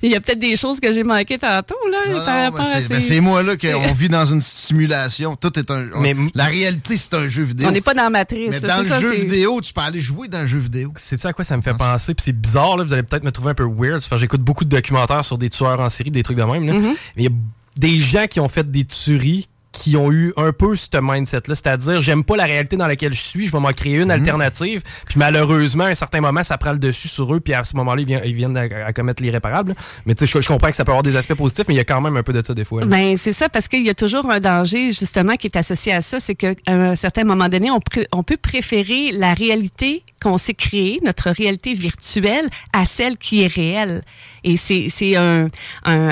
Il 0.02 0.10
y 0.10 0.14
a 0.14 0.20
peut-être 0.20 0.38
des 0.38 0.56
choses 0.56 0.80
que 0.80 0.92
j'ai 0.92 1.02
manquées 1.02 1.38
tantôt, 1.38 1.76
là, 1.90 2.52
C'est 3.00 3.20
moi, 3.20 3.42
là, 3.42 3.56
qu'on 3.56 3.92
vit 3.94 4.08
dans 4.08 4.26
une 4.26 4.40
simulation. 4.40 5.36
Tout 5.36 5.58
est 5.58 5.70
un. 5.70 5.88
mais, 6.00 6.14
la 6.34 6.44
réalité, 6.44 6.96
c'est 6.96 7.14
un 7.14 7.28
jeu 7.28 7.44
vidéo. 7.44 7.68
On 7.68 7.72
n'est 7.72 7.80
pas 7.80 7.94
dans 7.94 8.02
la 8.02 8.10
matrice. 8.10 8.50
Mais 8.50 8.60
dans 8.60 8.82
le 8.82 9.00
jeu 9.00 9.14
vidéo, 9.14 9.60
tu 9.60 9.72
peux 9.72 9.80
aller 9.80 10.00
jouer 10.00 10.28
dans 10.28 10.42
le 10.42 10.46
jeu 10.46 10.58
vidéo. 10.58 10.92
C'est 10.96 11.18
ça 11.18 11.30
à 11.30 11.32
quoi 11.32 11.44
ça 11.44 11.56
me 11.56 11.62
fait 11.62 11.74
penser? 11.74 12.14
Puis 12.14 12.24
c'est 12.24 12.38
bizarre, 12.38 12.76
là, 12.76 12.84
vous 12.84 12.92
allez 12.92 13.02
peut-être 13.02 13.24
me 13.24 13.32
trouver 13.32 13.50
un 13.50 13.54
peu 13.54 13.64
weird. 13.64 14.02
J'écoute 14.16 14.42
beaucoup 14.42 14.64
de 14.64 14.70
documentaires 14.70 15.24
sur 15.24 15.38
des 15.38 15.48
tueurs 15.48 15.80
en 15.80 15.88
série, 15.88 16.10
des 16.10 16.22
trucs 16.22 16.36
de 16.36 16.42
même. 16.42 16.66
Là. 16.66 16.74
Mm-hmm. 16.74 16.94
Mais 17.16 17.22
il 17.22 17.24
y 17.24 17.28
a 17.28 17.36
des 17.76 17.98
gens 17.98 18.26
qui 18.26 18.40
ont 18.40 18.48
fait 18.48 18.70
des 18.70 18.84
tueries 18.84 19.48
qui 19.75 19.97
ont 19.97 20.11
eu 20.11 20.33
un 20.37 20.52
peu 20.52 20.76
ce 20.76 20.88
mindset-là, 21.00 21.54
c'est-à-dire 21.54 22.00
j'aime 22.00 22.25
pas 22.25 22.37
la 22.37 22.45
réalité 22.45 22.76
dans 22.76 22.87
laquelle 22.87 23.12
je 23.12 23.21
suis, 23.21 23.47
je 23.47 23.52
vais 23.52 23.61
m'en 23.61 23.73
créer 23.73 23.97
une 23.97 24.04
mhm. 24.04 24.11
alternative, 24.11 24.83
puis 25.07 25.16
malheureusement, 25.19 25.85
à 25.85 25.88
un 25.88 25.95
certain 25.95 26.21
moment, 26.21 26.43
ça 26.43 26.57
prend 26.57 26.73
le 26.73 26.78
dessus 26.78 27.09
sur 27.09 27.35
eux, 27.35 27.40
puis 27.40 27.52
à 27.54 27.64
ce 27.64 27.76
moment-là, 27.76 28.02
ils 28.25 28.35
viennent, 28.35 28.57
à, 28.57 28.93
commettre 28.93 29.23
l'irréparable. 29.23 29.75
Mais 30.07 30.14
tu 30.14 30.26
sais, 30.26 30.40
je, 30.40 30.47
comprends 30.47 30.69
que 30.69 30.76
ça 30.76 30.85
peut 30.85 30.93
avoir 30.93 31.02
des 31.02 31.16
aspects 31.16 31.35
positifs, 31.35 31.66
mais 31.69 31.75
il 31.75 31.78
y 31.78 31.81
a 31.81 31.85
quand 31.85 32.00
même 32.00 32.16
un 32.16 32.23
peu 32.23 32.33
de 32.33 32.45
ça 32.45 32.54
des 32.54 32.64
fois. 32.64 32.85
Ben, 32.85 33.16
c'est 33.16 33.33
ça, 33.33 33.49
parce 33.49 33.69
qu'il 33.69 33.85
y 33.85 33.90
a 33.90 33.95
toujours 33.95 34.31
un 34.31 34.40
danger, 34.40 34.93
justement, 34.93 35.35
qui 35.35 35.49
est 35.49 35.57
associé 35.57 35.93
à 35.93 36.00
ça, 36.00 36.21
c'est 36.21 36.35
qu'à 36.35 36.54
un 36.66 36.95
certain 36.95 37.25
moment 37.25 37.49
donné, 37.49 37.71
on, 37.71 37.81
on 38.12 38.23
peut 38.23 38.37
préférer 38.37 39.11
la 39.12 39.35
réalité 39.35 40.04
qu'on 40.23 40.38
s'est 40.38 40.54
créée, 40.54 41.00
notre 41.04 41.31
réalité 41.31 41.75
virtuelle, 41.75 42.49
à 42.73 42.85
celle 42.85 43.16
qui 43.16 43.43
est 43.43 43.52
réelle. 43.52 44.02
Et 44.45 44.57
c'est 44.57 45.16
un, 45.16 45.49
un, 45.85 46.09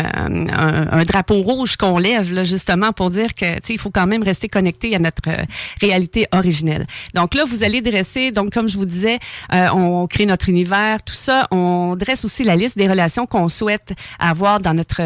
un, 0.90 1.04
drapeau 1.04 1.42
rouge 1.42 1.76
qu'on 1.76 1.98
lève, 1.98 2.32
là, 2.32 2.44
justement, 2.44 2.92
pour 2.92 3.10
dire 3.10 3.34
que 3.34 3.51
il 3.68 3.78
faut 3.78 3.90
quand 3.90 4.06
même 4.06 4.22
rester 4.22 4.48
connecté 4.48 4.94
à 4.94 4.98
notre 4.98 5.28
euh, 5.28 5.44
réalité 5.80 6.26
originelle. 6.32 6.86
Donc 7.14 7.34
là, 7.34 7.44
vous 7.44 7.64
allez 7.64 7.80
dresser, 7.80 8.30
donc 8.30 8.52
comme 8.52 8.68
je 8.68 8.76
vous 8.76 8.86
disais, 8.86 9.18
euh, 9.52 9.68
on 9.74 10.06
crée 10.06 10.26
notre 10.26 10.48
univers, 10.48 11.02
tout 11.02 11.14
ça. 11.14 11.48
On 11.50 11.96
dresse 11.96 12.24
aussi 12.24 12.44
la 12.44 12.56
liste 12.56 12.76
des 12.76 12.88
relations 12.88 13.26
qu'on 13.26 13.48
souhaite 13.48 13.92
avoir 14.18 14.60
dans 14.60 14.74
notre 14.74 15.02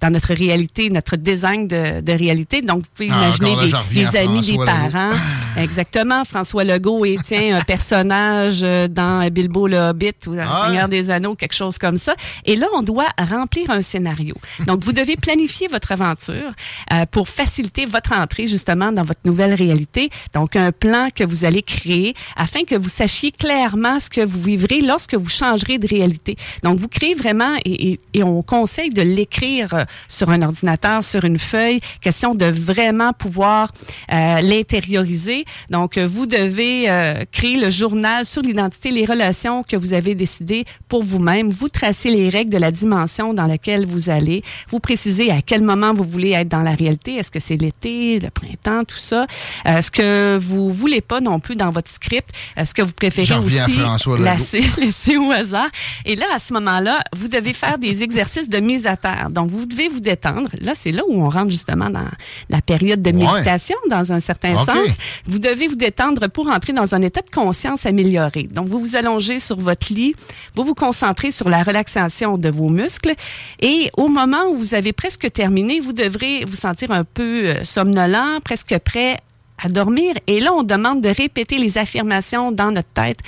dans 0.00 0.10
notre 0.10 0.34
réalité, 0.34 0.90
notre 0.90 1.16
design 1.16 1.68
de, 1.68 2.00
de 2.00 2.12
réalité. 2.12 2.62
Donc, 2.62 2.80
vous 2.80 2.88
pouvez 2.94 3.08
ah, 3.12 3.16
imaginer 3.16 3.56
des, 3.56 4.16
amis, 4.16 4.40
des 4.40 4.56
parents. 4.56 5.10
Exactement. 5.56 6.24
François 6.24 6.64
Legault 6.64 7.04
est, 7.04 7.22
tiens, 7.22 7.58
un 7.58 7.60
personnage 7.60 8.60
euh, 8.62 8.88
dans 8.88 9.28
Bilbo 9.30 9.66
le 9.66 9.76
Hobbit 9.76 10.12
ou 10.26 10.34
dans 10.36 10.44
ah 10.46 10.66
Seigneur 10.66 10.88
des 10.88 11.10
Anneaux, 11.10 11.34
quelque 11.34 11.54
chose 11.54 11.78
comme 11.78 11.96
ça. 11.96 12.14
Et 12.44 12.56
là, 12.56 12.66
on 12.74 12.82
doit 12.82 13.08
remplir 13.18 13.70
un 13.70 13.80
scénario. 13.80 14.34
Donc, 14.66 14.84
vous 14.84 14.92
devez 14.92 15.16
planifier 15.16 15.68
votre 15.68 15.92
aventure 15.92 16.52
euh, 16.92 17.06
pour 17.10 17.28
faciliter 17.28 17.83
votre 17.86 18.12
entrée 18.12 18.46
justement 18.46 18.92
dans 18.92 19.02
votre 19.02 19.20
nouvelle 19.24 19.54
réalité. 19.54 20.10
Donc, 20.32 20.56
un 20.56 20.72
plan 20.72 21.08
que 21.14 21.24
vous 21.24 21.44
allez 21.44 21.62
créer 21.62 22.14
afin 22.36 22.64
que 22.64 22.74
vous 22.74 22.88
sachiez 22.88 23.32
clairement 23.32 23.98
ce 23.98 24.10
que 24.10 24.20
vous 24.20 24.40
vivrez 24.40 24.80
lorsque 24.80 25.14
vous 25.14 25.28
changerez 25.28 25.78
de 25.78 25.86
réalité. 25.86 26.36
Donc, 26.62 26.78
vous 26.78 26.88
créez 26.88 27.14
vraiment 27.14 27.54
et, 27.64 27.98
on 28.22 28.42
conseille 28.42 28.90
de 28.90 29.02
l'écrire 29.02 29.74
euh, 29.74 29.84
sur 30.08 30.30
un 30.30 30.40
ordinateur, 30.40 31.04
sur 31.04 31.24
une 31.24 31.38
feuille, 31.38 31.80
question 32.00 32.34
de 32.34 32.46
vraiment 32.46 33.12
pouvoir 33.12 33.72
euh, 34.12 34.40
l'intérioriser. 34.40 35.44
Donc, 35.70 35.98
vous 35.98 36.26
devez 36.26 36.88
euh, 36.88 37.24
créer 37.30 37.56
le 37.56 37.70
journal 37.70 38.24
sur 38.24 38.42
l'identité, 38.42 38.90
les 38.90 39.04
relations 39.04 39.62
que 39.62 39.76
vous 39.76 39.92
avez 39.92 40.14
décidées 40.14 40.64
pour 40.88 41.02
vous-même. 41.02 41.50
Vous 41.50 41.68
tracez 41.68 42.10
les 42.10 42.28
règles 42.28 42.50
de 42.50 42.58
la 42.58 42.70
dimension 42.70 43.34
dans 43.34 43.46
laquelle 43.46 43.86
vous 43.86 44.10
allez. 44.10 44.42
Vous 44.68 44.80
précisez 44.80 45.30
à 45.30 45.42
quel 45.42 45.62
moment 45.62 45.92
vous 45.92 46.04
voulez 46.04 46.32
être 46.32 46.48
dans 46.48 46.60
la 46.62 46.72
réalité. 46.72 47.16
Est-ce 47.16 47.30
que 47.30 47.40
c'est 47.40 47.56
l'été, 47.84 48.20
le 48.20 48.30
printemps, 48.30 48.84
tout 48.84 48.96
ça? 48.96 49.26
Euh, 49.66 49.76
est-ce 49.78 49.90
que 49.90 50.36
vous 50.38 50.72
voulez 50.72 51.00
pas 51.00 51.20
non 51.20 51.38
plus 51.38 51.56
dans 51.56 51.70
votre 51.70 51.90
script? 51.90 52.30
Est-ce 52.56 52.74
que 52.74 52.82
vous 52.82 52.92
préférez 52.92 53.34
aussi 53.38 53.76
laisser, 54.18 54.64
laisser 54.80 55.16
au 55.16 55.30
hasard? 55.30 55.68
Et 56.04 56.16
là, 56.16 56.26
à 56.34 56.38
ce 56.38 56.52
moment-là, 56.54 57.00
vous 57.14 57.28
devez 57.28 57.52
faire 57.52 57.78
des 57.78 58.02
exercices 58.02 58.48
de 58.48 58.60
mise 58.60 58.86
à 58.86 58.96
terre. 58.96 59.28
Donc, 59.30 59.50
vous 59.50 59.66
devez 59.66 59.88
vous 59.88 60.00
détendre. 60.00 60.50
Là, 60.60 60.72
c'est 60.74 60.92
là 60.92 61.02
où 61.08 61.22
on 61.22 61.28
rentre 61.28 61.50
justement 61.50 61.90
dans 61.90 62.08
la 62.50 62.60
période 62.60 63.02
de 63.02 63.10
méditation, 63.10 63.76
dans 63.88 64.12
un 64.12 64.20
certain 64.20 64.56
sens. 64.56 64.88
Vous 65.26 65.38
devez 65.38 65.68
vous 65.68 65.76
détendre 65.76 66.28
pour 66.28 66.48
entrer 66.48 66.72
dans 66.72 66.94
un 66.94 67.02
état 67.02 67.20
de 67.20 67.30
conscience 67.30 67.86
amélioré. 67.86 68.44
Donc, 68.44 68.68
vous 68.68 68.78
vous 68.78 68.96
allongez 68.96 69.38
sur 69.38 69.56
votre 69.56 69.92
lit, 69.92 70.14
vous 70.54 70.64
vous 70.64 70.74
concentrez 70.74 71.30
sur 71.30 71.48
la 71.48 71.62
relaxation 71.62 72.38
de 72.38 72.48
vos 72.48 72.68
muscles. 72.68 73.14
Et 73.60 73.90
au 73.96 74.08
moment 74.08 74.44
où 74.50 74.56
vous 74.56 74.74
avez 74.74 74.92
presque 74.92 75.30
terminé, 75.32 75.80
vous 75.80 75.92
devrez 75.92 76.44
vous 76.44 76.56
sentir 76.56 76.90
un 76.90 77.04
peu 77.04 77.48
euh, 77.48 77.63
somnolent, 77.64 78.40
presque 78.44 78.78
prêt 78.78 79.20
à 79.62 79.68
dormir. 79.68 80.14
Et 80.26 80.40
là, 80.40 80.52
on 80.52 80.62
demande 80.62 81.00
de 81.00 81.08
répéter 81.08 81.58
les 81.58 81.78
affirmations 81.78 82.52
dans 82.52 82.70
notre 82.70 82.88
tête. 82.88 83.18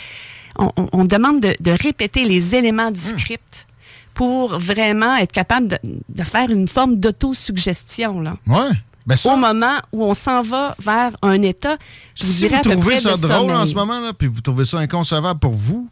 On, 0.59 1.05
demande 1.05 1.41
de, 1.41 1.71
répéter 1.71 2.25
les 2.25 2.55
éléments 2.55 2.91
du 2.91 3.01
hmm. 3.01 3.19
script 3.19 3.67
pour 4.15 4.59
vraiment 4.59 5.15
être 5.17 5.33
capable 5.33 5.79
de, 6.09 6.25
faire 6.25 6.51
une 6.51 6.67
forme 6.67 6.97
d'autosuggestion. 6.97 8.21
Là. 8.21 8.39
Ouais. 8.47 8.71
Ben 9.07 9.17
Au 9.27 9.37
moment 9.37 9.77
où 9.93 10.03
on 10.03 10.15
s'en 10.15 10.43
va 10.43 10.75
vers 10.81 11.17
un 11.23 11.41
état, 11.43 11.77
je 12.15 12.25
vous 12.25 12.33
si 12.33 12.39
dirais 12.39 12.61
vous 12.65 12.71
trouvez 12.71 12.99
ça 12.99 13.17
drôle 13.17 13.53
en 13.53 13.65
ce 13.65 13.75
moment, 13.75 14.01
là, 14.01 14.13
puis 14.13 14.27
vous 14.27 14.41
trouvez 14.41 14.65
ça 14.65 14.79
inconcevable 14.79 15.39
pour 15.39 15.53
vous, 15.53 15.89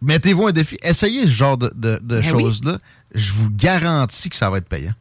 mettez-vous 0.00 0.46
un 0.46 0.52
défi. 0.52 0.78
Essayez 0.82 1.24
ce 1.24 1.32
genre 1.32 1.58
de, 1.58 1.70
ben 1.74 2.22
choses-là. 2.22 2.78
Je 3.14 3.32
vous 3.32 3.50
garantis 3.50 4.30
que 4.30 4.36
ça 4.36 4.48
va 4.48 4.58
être 4.58 4.68
payant. 4.68 4.92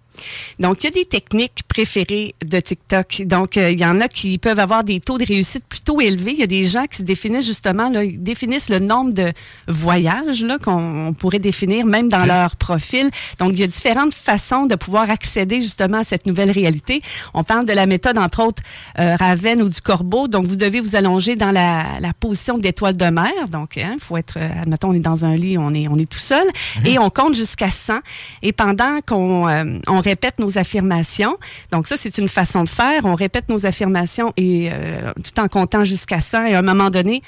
Donc, 0.60 0.84
il 0.84 0.86
y 0.86 0.90
a 0.90 0.92
des 0.92 1.06
techniques 1.06 1.64
préférées 1.68 2.36
de 2.44 2.60
TikTok. 2.60 3.24
Donc, 3.26 3.58
euh, 3.58 3.72
il 3.72 3.80
y 3.80 3.86
en 3.86 4.02
a 4.02 4.08
qui 4.08 4.38
peuvent 4.38 4.60
avoir 4.60 4.84
des 4.84 5.00
taux 5.00 5.18
de 5.18 5.26
réussite 5.26 5.66
plutôt 5.68 6.02
élevés. 6.02 6.32
Il 6.32 6.40
y 6.40 6.44
a 6.44 6.48
des 6.48 6.64
gens 6.64 6.86
qui 6.86 6.98
se 6.98 7.04
définissent 7.04 7.46
justement, 7.46 7.90
là, 7.90 8.04
ils 8.04 8.22
définissent 8.22 8.70
le 8.70 8.80
nombre 8.80 9.14
de 9.14 9.32
voyages 9.68 10.44
là, 10.44 10.58
qu'on 10.58 11.14
pourrait 11.18 11.40
définir 11.40 11.86
même 11.86 12.10
dans 12.10 12.26
leur 12.26 12.56
profil. 12.56 13.10
Donc, 13.40 13.52
il 13.54 13.60
y 13.60 13.64
a 13.64 13.68
différentes 13.68 14.14
façons 14.14 14.66
de 14.66 14.76
pouvoir 14.76 15.10
accéder 15.10 15.62
justement 15.62 16.00
à 16.00 16.04
cette 16.04 16.26
nouvelle 16.26 16.52
réalité. 16.52 17.02
On 17.34 17.44
parle 17.44 17.66
de 17.66 17.74
la 17.74 17.86
méthode, 17.86 18.18
entre 18.18 18.44
autres, 18.44 18.64
euh, 19.00 19.16
Raven 19.16 19.62
ou 19.62 19.70
du 19.70 19.82
corbeau. 19.82 20.28
Donc, 20.28 20.46
vous 20.46 20.56
devez 20.56 20.80
vous 20.80 20.96
allonger 20.96 21.36
dans 21.36 21.52
la, 21.52 22.00
la 22.00 22.14
position 22.14 22.58
d'étoile 22.58 22.98
de 22.98 23.06
mer. 23.06 23.32
Donc, 23.50 23.76
il 23.76 23.84
hein, 23.84 23.98
faut 24.00 24.18
être, 24.18 24.38
euh, 24.38 24.62
admettons, 24.62 24.90
on 24.90 24.94
est 24.94 25.00
dans 25.00 25.26
un 25.26 25.36
lit, 25.36 25.58
on 25.58 25.74
est, 25.74 25.88
on 25.88 25.98
est 25.98 26.10
tout 26.10 26.20
seul. 26.20 26.46
Mhm. 26.80 26.86
Et 26.88 27.00
on 27.00 27.10
compte 27.10 27.36
jusqu'à 27.36 27.70
100. 27.70 28.00
Et 28.42 28.52
pendant 28.52 29.00
qu'on 29.06 29.48
on 29.88 30.02
répète 30.08 30.40
nos 30.40 30.58
affirmations. 30.58 31.38
Donc 31.72 31.88
ça, 31.88 31.98
c'est 31.98 32.18
une 32.18 32.28
façon 32.28 32.64
de 32.64 32.70
faire. 32.70 33.06
On 33.06 33.16
répète 33.16 33.50
nos 33.50 33.66
affirmations 33.66 34.34
et 34.38 34.70
euh, 34.72 35.12
tout 35.24 35.40
en 35.40 35.48
comptant 35.48 35.84
jusqu'à 35.84 36.20
100. 36.20 36.46
Et 36.46 36.56
à 36.56 36.60
un 36.60 36.62
moment 36.62 36.90
donné, 36.90 37.22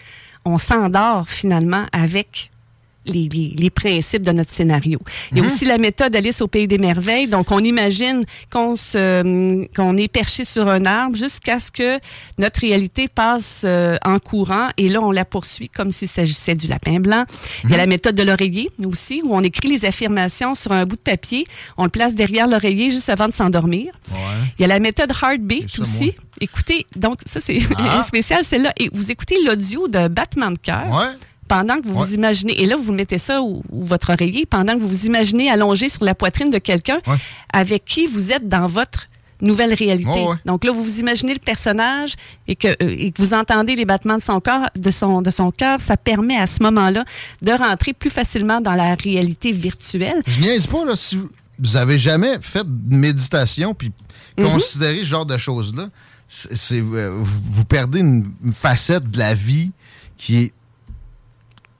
on 0.45 0.57
s'endort 0.57 1.27
finalement 1.27 1.86
avec 1.91 2.51
les, 3.09 3.69
principes 3.69 4.23
de 4.23 4.31
notre 4.31 4.51
scénario. 4.51 4.99
Il 5.31 5.37
y 5.37 5.41
a 5.41 5.43
mhm. 5.43 5.51
aussi 5.51 5.65
la 5.65 5.77
méthode 5.77 6.15
Alice 6.15 6.41
au 6.41 6.47
pays 6.47 6.67
des 6.67 6.77
merveilles. 6.77 7.27
Donc, 7.27 7.51
on 7.51 7.59
imagine 7.59 8.23
qu'on 8.51 8.75
se, 8.75 9.65
qu'on 9.75 9.97
est 9.97 10.07
perché 10.07 10.43
sur 10.43 10.67
un 10.67 10.85
arbre 10.85 11.15
jusqu'à 11.15 11.59
ce 11.59 11.71
que 11.71 11.99
notre 12.37 12.61
réalité 12.61 13.07
passe 13.07 13.63
euh, 13.65 13.97
en 14.05 14.19
courant 14.19 14.69
et 14.77 14.89
là, 14.89 15.01
on 15.01 15.11
la 15.11 15.25
poursuit 15.25 15.69
comme 15.69 15.91
s'il 15.91 16.07
s'agissait 16.07 16.55
du 16.55 16.67
lapin 16.67 16.99
blanc. 16.99 17.25
Il 17.63 17.69
y 17.69 17.73
a 17.73 17.77
mhm. 17.77 17.81
la 17.81 17.87
méthode 17.87 18.15
de 18.15 18.23
l'oreiller 18.23 18.69
aussi, 18.85 19.21
où 19.23 19.35
on 19.35 19.41
écrit 19.41 19.69
les 19.69 19.85
affirmations 19.85 20.55
sur 20.55 20.71
un 20.71 20.85
bout 20.85 20.95
de 20.95 21.01
papier. 21.01 21.45
On 21.77 21.83
le 21.83 21.89
place 21.89 22.15
derrière 22.15 22.47
l'oreiller 22.47 22.89
juste 22.89 23.09
avant 23.09 23.27
de 23.27 23.33
s'endormir. 23.33 23.93
Il 24.57 24.61
y 24.61 24.65
a 24.65 24.67
la 24.67 24.79
méthode 24.79 25.11
Heartbeat 25.11 25.79
aussi. 25.79 26.13
Écoutez, 26.41 26.85
donc 26.95 27.19
ça, 27.25 27.39
c'est 27.39 27.59
ah. 27.77 28.03
spécial, 28.07 28.43
celle-là. 28.43 28.73
Et 28.77 28.89
vous 28.93 29.11
écoutez 29.11 29.35
l'audio 29.45 29.87
de 29.87 30.07
battement 30.07 30.51
de 30.51 30.57
cœur 30.57 31.13
pendant 31.49 31.81
que 31.81 31.87
vous 31.87 31.95
vous 31.95 32.13
imaginez, 32.13 32.61
et 32.61 32.65
là, 32.65 32.77
vous 32.77 32.93
mettez 32.93 33.17
ça 33.17 33.41
ou, 33.41 33.61
votre 33.69 34.11
oreiller, 34.13 34.45
pendant 34.45 34.73
que 34.75 34.79
vous 34.79 34.87
vous 34.87 35.05
imaginez 35.05 35.49
allongé 35.49 35.89
sur 35.89 36.05
la 36.05 36.15
poitrine 36.15 36.49
de 36.49 36.59
quelqu'un 36.59 36.99
avec 37.51 37.83
qui 37.83 38.05
vous 38.07 38.31
êtes 38.31 38.47
dans 38.47 38.67
votre 38.67 39.07
nouvelle 39.41 39.73
réalité. 39.73 40.09
Oh, 40.25 40.31
ouais. 40.31 40.35
Donc 40.45 40.63
là, 40.65 40.71
vous 40.71 40.83
vous 40.83 40.99
imaginez 40.99 41.33
le 41.33 41.39
personnage 41.39 42.15
et 42.47 42.55
que, 42.57 42.67
euh, 42.67 42.95
et 42.97 43.11
que 43.11 43.21
vous 43.21 43.33
entendez 43.33 43.75
les 43.75 43.85
battements 43.85 44.17
de 44.17 44.21
son 44.21 44.39
corps, 44.41 44.67
de 44.75 44.91
son, 44.91 45.21
de 45.21 45.29
son 45.29 45.49
cœur, 45.51 45.79
ça 45.79 45.95
permet 45.97 46.37
à 46.37 46.45
ce 46.45 46.61
moment-là 46.63 47.05
de 47.41 47.51
rentrer 47.53 47.93
plus 47.93 48.09
facilement 48.09 48.59
dans 48.59 48.75
la 48.75 48.95
réalité 48.95 49.51
virtuelle. 49.53 50.21
Je 50.27 50.39
niaise 50.41 50.67
pas, 50.67 50.83
là, 50.85 50.95
si 50.97 51.15
vous- 51.15 51.29
vous 51.57 51.75
avez 51.77 51.97
jamais 51.97 52.37
fait 52.41 52.65
de 52.65 52.95
méditation 52.95 53.73
puis 53.73 53.91
Mhm. 54.37 54.45
considéré 54.51 54.99
ce 54.99 55.03
genre 55.05 55.25
de 55.25 55.37
choses-là, 55.37 55.87
c'est, 56.27 56.81
euh, 56.81 57.09
vous, 57.21 57.41
vous 57.43 57.65
perdez 57.65 57.99
une, 58.01 58.25
une 58.43 58.53
facette 58.53 59.09
de 59.09 59.17
la 59.17 59.33
vie 59.35 59.71
qui 60.17 60.37
est 60.37 60.53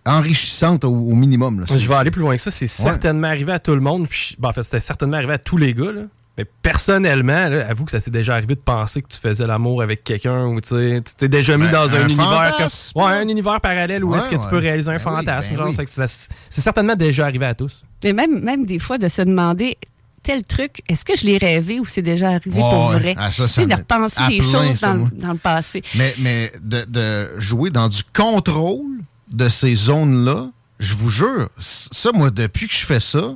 enrichissante 0.06 0.84
au, 0.84 0.90
au 0.90 1.16
minimum. 1.16 1.60
là. 1.60 1.66
Je 1.70 1.88
vais 1.88 1.96
aller 1.96 2.12
plus 2.12 2.22
loin 2.22 2.36
que 2.36 2.42
ça. 2.42 2.52
C'est 2.52 2.68
certainement 2.68 3.28
arrivé 3.28 3.52
à 3.52 3.60
tout 3.60 3.74
le 3.76 3.82
monde. 3.82 4.08
Puis, 4.08 4.36
ben, 4.40 4.50
en 4.50 4.54
fait, 4.54 4.64
c'était 4.64 4.80
certainement 4.80 5.18
arrivé 5.18 5.34
à 5.34 5.38
tous 5.38 5.58
les 5.58 5.74
gars. 5.74 5.92
là. 5.92 6.02
Mais 6.38 6.46
personnellement, 6.62 7.50
là, 7.50 7.68
avoue 7.68 7.84
que 7.84 7.92
ça 7.92 8.00
s'est 8.00 8.12
déjà 8.12 8.34
arrivé 8.36 8.56
de 8.56 8.62
penser 8.62 9.02
que 9.02 9.10
tu 9.10 9.18
faisais 9.18 9.46
l'amour 9.46 9.82
avec 9.82 10.06
quelqu'un 10.06 10.46
ou 10.46 10.62
tu 10.62 11.02
t'es 11.18 11.28
déjà 11.28 11.58
mis 11.58 11.66
Ben, 11.66 11.72
dans 11.74 11.96
un, 11.96 12.00
un 12.04 12.08
univers 12.08 12.56
comme, 12.58 13.04
ouais, 13.04 13.12
un 13.12 13.28
univers 13.28 13.60
parallèle 13.60 14.06
où 14.06 14.12
Ouais, 14.12 14.20
est-ce 14.20 14.30
que 14.30 14.36
tu 14.38 14.48
peux 14.50 14.58
réaliser 14.58 14.90
un 14.90 14.94
Ben 14.94 14.98
oui, 15.00 15.04
fantasme. 15.18 15.50
ben 15.52 15.58
genre, 15.58 15.68
oui. 15.68 15.74
c'est 15.74 15.84
que 15.84 15.90
ça- 15.92 16.08
c'est 16.08 16.62
certainement 16.62 16.96
déjà 16.96 17.26
arrivé 17.26 17.46
à 17.46 17.54
tous. 17.56 17.82
Mais 18.06 18.14
même, 18.14 18.40
même 18.40 18.66
des 18.66 18.80
fois, 18.80 18.98
de 18.98 19.10
se 19.10 19.22
demander 19.22 19.78
tel 20.24 20.44
truc, 20.46 20.82
est-ce 20.88 21.04
que 21.04 21.16
je 21.18 21.26
l'ai 21.26 21.38
rêvé 21.38 21.82
ou 21.82 21.86
c'est 21.86 22.02
déjà 22.02 22.30
arrivé 22.30 22.60
pour 22.62 22.90
ouais. 22.92 23.00
vrai? 23.00 23.16
Ah, 23.18 23.32
ça, 23.32 23.66
de 23.66 23.74
repenser 23.74 24.22
des 24.30 24.40
choses 24.40 24.76
ça, 24.78 24.96
dans, 25.14 25.32
le 25.34 25.38
passé. 25.38 25.82
Mais, 25.96 26.16
mais 26.20 26.54
de, 26.64 26.86
de 26.88 27.38
jouer 27.40 27.70
dans 27.70 27.90
du 27.90 28.02
contrôle 28.16 28.99
de 29.34 29.50
ces 29.50 29.76
zones-là, 29.76 30.50
je 30.80 30.94
vous 30.96 31.10
jure, 31.10 31.50
ça, 31.58 32.12
moi, 32.14 32.32
depuis 32.32 32.68
que 32.68 32.74
je 32.74 32.86
fais 32.86 33.00
ça, 33.00 33.36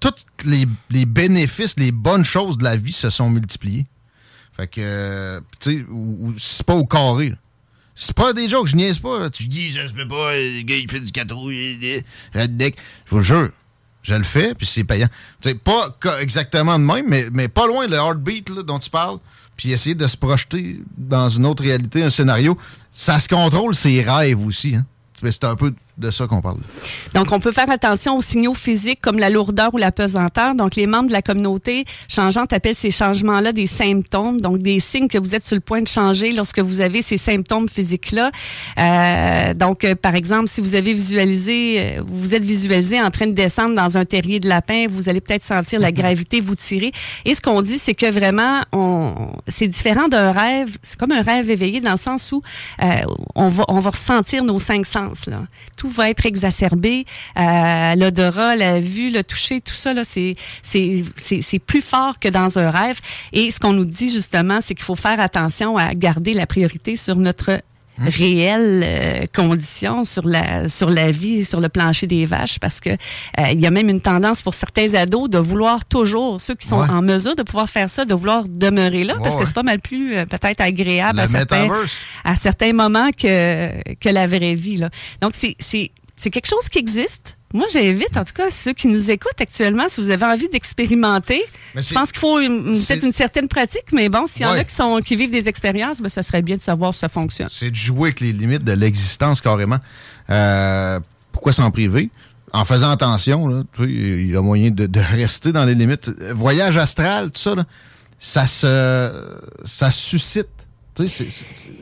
tous 0.00 0.12
les, 0.44 0.66
les 0.90 1.06
bénéfices, 1.06 1.74
les 1.78 1.90
bonnes 1.92 2.24
choses 2.24 2.58
de 2.58 2.64
la 2.64 2.76
vie 2.76 2.92
se 2.92 3.08
sont 3.10 3.30
multipliés. 3.30 3.86
Fait 4.56 4.66
que, 4.68 5.42
tu 5.60 5.78
sais, 5.80 5.84
ou- 5.90 6.34
c'est 6.38 6.64
pas 6.66 6.74
au 6.74 6.84
carré. 6.86 7.34
C'est 7.94 8.12
pas 8.14 8.32
des 8.34 8.48
jokes, 8.48 8.68
je 8.68 8.76
niaise 8.76 8.98
pas. 8.98 9.30
Tu 9.30 9.46
dis, 9.48 9.72
se 9.72 9.94
fait 9.94 10.06
pas, 10.06 10.34
le 10.36 10.62
gars, 10.62 10.76
il 10.76 10.90
fait 10.90 11.00
du 11.00 11.10
4 11.12 11.34
roues, 11.34 11.50
redneck. 12.34 12.76
Je 13.06 13.14
vous 13.14 13.22
jure, 13.22 13.48
je 14.02 14.14
le 14.14 14.22
fais, 14.22 14.54
puis 14.54 14.66
c'est 14.66 14.84
payant. 14.84 15.08
Tu 15.40 15.48
sais, 15.48 15.54
pas 15.54 15.96
exactement 16.20 16.78
de 16.78 16.84
même, 16.84 17.06
mais, 17.08 17.28
mais 17.32 17.48
pas 17.48 17.66
loin, 17.66 17.86
le 17.86 17.96
heartbeat 17.96 18.50
là, 18.50 18.62
dont 18.62 18.78
tu 18.78 18.90
parles, 18.90 19.18
puis 19.56 19.72
essayer 19.72 19.94
de 19.94 20.06
se 20.06 20.16
projeter 20.18 20.78
dans 20.98 21.30
une 21.30 21.46
autre 21.46 21.62
réalité, 21.62 22.02
un 22.02 22.10
scénario. 22.10 22.58
Ça 22.92 23.18
se 23.18 23.28
contrôle 23.28 23.74
ses 23.74 24.02
rêves 24.02 24.44
aussi. 24.44 24.76
Hein. 24.76 24.84
Mais 25.22 25.32
C'est 25.32 25.44
un 25.44 25.56
peu 25.56 25.72
de 25.98 26.10
ça 26.10 26.26
qu'on 26.26 26.40
parle. 26.40 26.58
Donc, 27.14 27.32
on 27.32 27.40
peut 27.40 27.52
faire 27.52 27.70
attention 27.70 28.16
aux 28.16 28.22
signaux 28.22 28.54
physiques 28.54 29.00
comme 29.00 29.18
la 29.18 29.30
lourdeur 29.30 29.74
ou 29.74 29.78
la 29.78 29.92
pesanteur. 29.92 30.54
Donc, 30.54 30.76
les 30.76 30.86
membres 30.86 31.08
de 31.08 31.12
la 31.12 31.22
communauté 31.22 31.84
changeante 32.08 32.52
appellent 32.52 32.74
ces 32.74 32.90
changements-là 32.90 33.52
des 33.52 33.66
symptômes, 33.66 34.40
donc 34.40 34.58
des 34.58 34.80
signes 34.80 35.08
que 35.08 35.18
vous 35.18 35.34
êtes 35.34 35.44
sur 35.44 35.56
le 35.56 35.60
point 35.60 35.80
de 35.80 35.88
changer 35.88 36.32
lorsque 36.32 36.60
vous 36.60 36.80
avez 36.80 37.02
ces 37.02 37.16
symptômes 37.16 37.68
physiques-là. 37.68 38.30
Euh, 38.78 39.54
donc, 39.54 39.84
euh, 39.84 39.94
par 39.94 40.14
exemple, 40.14 40.48
si 40.48 40.60
vous 40.60 40.74
avez 40.74 40.92
visualisé, 40.92 41.80
euh, 41.98 42.02
vous 42.06 42.34
êtes 42.34 42.44
visualisé 42.44 43.00
en 43.00 43.10
train 43.10 43.26
de 43.26 43.32
descendre 43.32 43.74
dans 43.74 43.96
un 43.96 44.04
terrier 44.04 44.38
de 44.38 44.48
lapin, 44.48 44.86
vous 44.88 45.08
allez 45.08 45.20
peut-être 45.20 45.44
sentir 45.44 45.80
la 45.80 45.92
gravité 45.92 46.40
vous 46.40 46.54
tirer. 46.54 46.92
Et 47.24 47.34
ce 47.34 47.40
qu'on 47.40 47.62
dit, 47.62 47.78
c'est 47.78 47.94
que 47.94 48.10
vraiment, 48.10 48.62
on, 48.72 49.32
c'est 49.48 49.68
différent 49.68 50.08
d'un 50.08 50.32
rêve. 50.32 50.76
C'est 50.82 50.98
comme 50.98 51.12
un 51.12 51.22
rêve 51.22 51.50
éveillé 51.50 51.80
dans 51.80 51.92
le 51.92 51.96
sens 51.96 52.32
où 52.32 52.42
euh, 52.82 52.86
on 53.34 53.48
va, 53.48 53.64
on 53.68 53.80
va 53.80 53.90
ressentir 53.90 54.44
nos 54.44 54.58
cinq 54.58 54.86
sens. 54.86 55.26
Là. 55.26 55.42
Tout 55.76 55.85
va 55.86 56.10
être 56.10 56.26
exacerbé. 56.26 57.04
Euh, 57.38 57.94
l'odorat, 57.94 58.56
la 58.56 58.80
vue, 58.80 59.10
le 59.10 59.22
toucher, 59.22 59.60
tout 59.60 59.74
ça, 59.74 59.92
là, 59.92 60.02
c'est, 60.04 60.36
c'est, 60.62 61.02
c'est, 61.16 61.40
c'est 61.40 61.58
plus 61.58 61.80
fort 61.80 62.18
que 62.18 62.28
dans 62.28 62.58
un 62.58 62.70
rêve. 62.70 63.00
Et 63.32 63.50
ce 63.50 63.60
qu'on 63.60 63.72
nous 63.72 63.84
dit 63.84 64.10
justement, 64.10 64.60
c'est 64.60 64.74
qu'il 64.74 64.84
faut 64.84 64.96
faire 64.96 65.20
attention 65.20 65.76
à 65.76 65.94
garder 65.94 66.32
la 66.32 66.46
priorité 66.46 66.96
sur 66.96 67.16
notre 67.16 67.60
réelle 67.98 68.82
euh, 68.84 69.26
condition 69.34 70.04
sur 70.04 70.26
la 70.26 70.68
sur 70.68 70.90
la 70.90 71.10
vie 71.10 71.44
sur 71.44 71.60
le 71.60 71.68
plancher 71.68 72.06
des 72.06 72.26
vaches 72.26 72.58
parce 72.58 72.80
que 72.80 72.90
euh, 72.90 73.44
il 73.52 73.60
y 73.60 73.66
a 73.66 73.70
même 73.70 73.88
une 73.88 74.00
tendance 74.00 74.42
pour 74.42 74.54
certains 74.54 74.92
ados 74.94 75.30
de 75.30 75.38
vouloir 75.38 75.84
toujours 75.84 76.40
ceux 76.40 76.54
qui 76.54 76.66
sont 76.66 76.76
Ouais. 76.80 76.90
en 76.90 77.00
mesure 77.02 77.34
de 77.34 77.42
pouvoir 77.42 77.68
faire 77.70 77.88
ça 77.88 78.04
de 78.04 78.12
vouloir 78.14 78.44
demeurer 78.46 79.04
là 79.04 79.14
Ouais, 79.16 79.22
parce 79.22 79.36
que 79.36 79.44
c'est 79.46 79.54
pas 79.54 79.62
mal 79.62 79.80
plus 79.80 80.14
euh, 80.16 80.26
peut-être 80.26 80.60
agréable 80.60 81.18
Le 81.18 81.24
à 81.24 81.26
certains 81.26 81.68
à 82.24 82.36
certains 82.36 82.72
moments 82.74 83.10
que 83.12 83.94
que 83.94 84.08
la 84.10 84.26
vraie 84.26 84.54
vie 84.54 84.76
là. 84.76 84.90
Donc 85.22 85.32
c'est 85.34 85.56
c'est 85.58 85.90
c'est 86.16 86.30
quelque 86.30 86.48
chose 86.48 86.68
qui 86.70 86.78
existe. 86.78 87.35
Moi, 87.54 87.66
j'invite, 87.72 88.16
en 88.16 88.24
tout 88.24 88.32
cas, 88.34 88.50
ceux 88.50 88.72
qui 88.72 88.88
nous 88.88 89.10
écoutent 89.10 89.40
actuellement, 89.40 89.84
si 89.88 90.00
vous 90.00 90.10
avez 90.10 90.24
envie 90.26 90.48
d'expérimenter, 90.48 91.42
je 91.76 91.94
pense 91.94 92.10
qu'il 92.10 92.18
faut 92.20 92.36
peut-être 92.38 93.04
une 93.04 93.12
certaine 93.12 93.48
pratique, 93.48 93.92
mais 93.92 94.08
bon, 94.08 94.26
s'il 94.26 94.42
y 94.42 94.44
en 94.46 94.52
Ouais. 94.52 94.58
a 94.60 94.64
qui, 94.64 94.74
sont, 94.74 95.00
qui 95.02 95.14
vivent 95.16 95.30
des 95.30 95.48
expériences, 95.48 96.00
ben, 96.00 96.08
ce 96.08 96.22
serait 96.22 96.42
bien 96.42 96.56
de 96.56 96.60
savoir 96.60 96.92
si 96.92 97.00
ça 97.00 97.08
fonctionne. 97.08 97.48
C'est 97.50 97.70
de 97.70 97.76
jouer 97.76 98.08
avec 98.08 98.20
les 98.20 98.32
limites 98.32 98.64
de 98.64 98.72
l'existence 98.72 99.40
carrément. 99.40 99.78
Euh, 100.28 100.98
pourquoi 101.32 101.52
s'en 101.52 101.70
priver? 101.70 102.10
En 102.52 102.64
faisant 102.64 102.90
attention, 102.90 103.64
il 103.80 104.30
y 104.30 104.36
a 104.36 104.40
moyen 104.42 104.70
de, 104.70 104.86
de 104.86 105.00
rester 105.00 105.52
dans 105.52 105.64
les 105.64 105.74
limites. 105.74 106.10
Voyage 106.34 106.76
astral, 106.76 107.30
tout 107.30 107.40
ça, 107.40 107.54
là, 107.54 107.64
ça 108.18 108.46
se 108.46 109.38
ça 109.64 109.90
suscite. 109.90 110.48
C'est- 111.06 111.28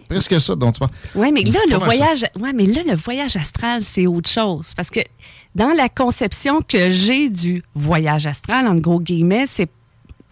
presque 0.09 0.41
ça 0.41 0.57
dont 0.57 0.73
tu 0.73 0.81
parles. 0.81 0.91
Oui, 1.15 1.31
mais 1.33 1.43
là, 1.45 1.61
le 1.71 1.77
voyage, 1.77 2.25
ouais, 2.41 2.53
mais 2.53 2.67
là, 2.67 2.83
le 2.85 2.97
voyage 2.97 3.37
astral, 3.37 3.81
c'est 3.81 4.07
autre 4.09 4.29
chose. 4.29 4.73
Parce 4.77 4.91
que 4.91 4.99
dans 5.55 5.71
la 5.77 5.89
conception 5.89 6.61
que 6.61 6.89
j'ai 6.89 7.29
du 7.29 7.63
voyage 7.75 8.27
astral, 8.27 8.67
en 8.67 8.75
gros 8.75 9.01
guillemets, 9.01 9.47
c'est 9.47 9.69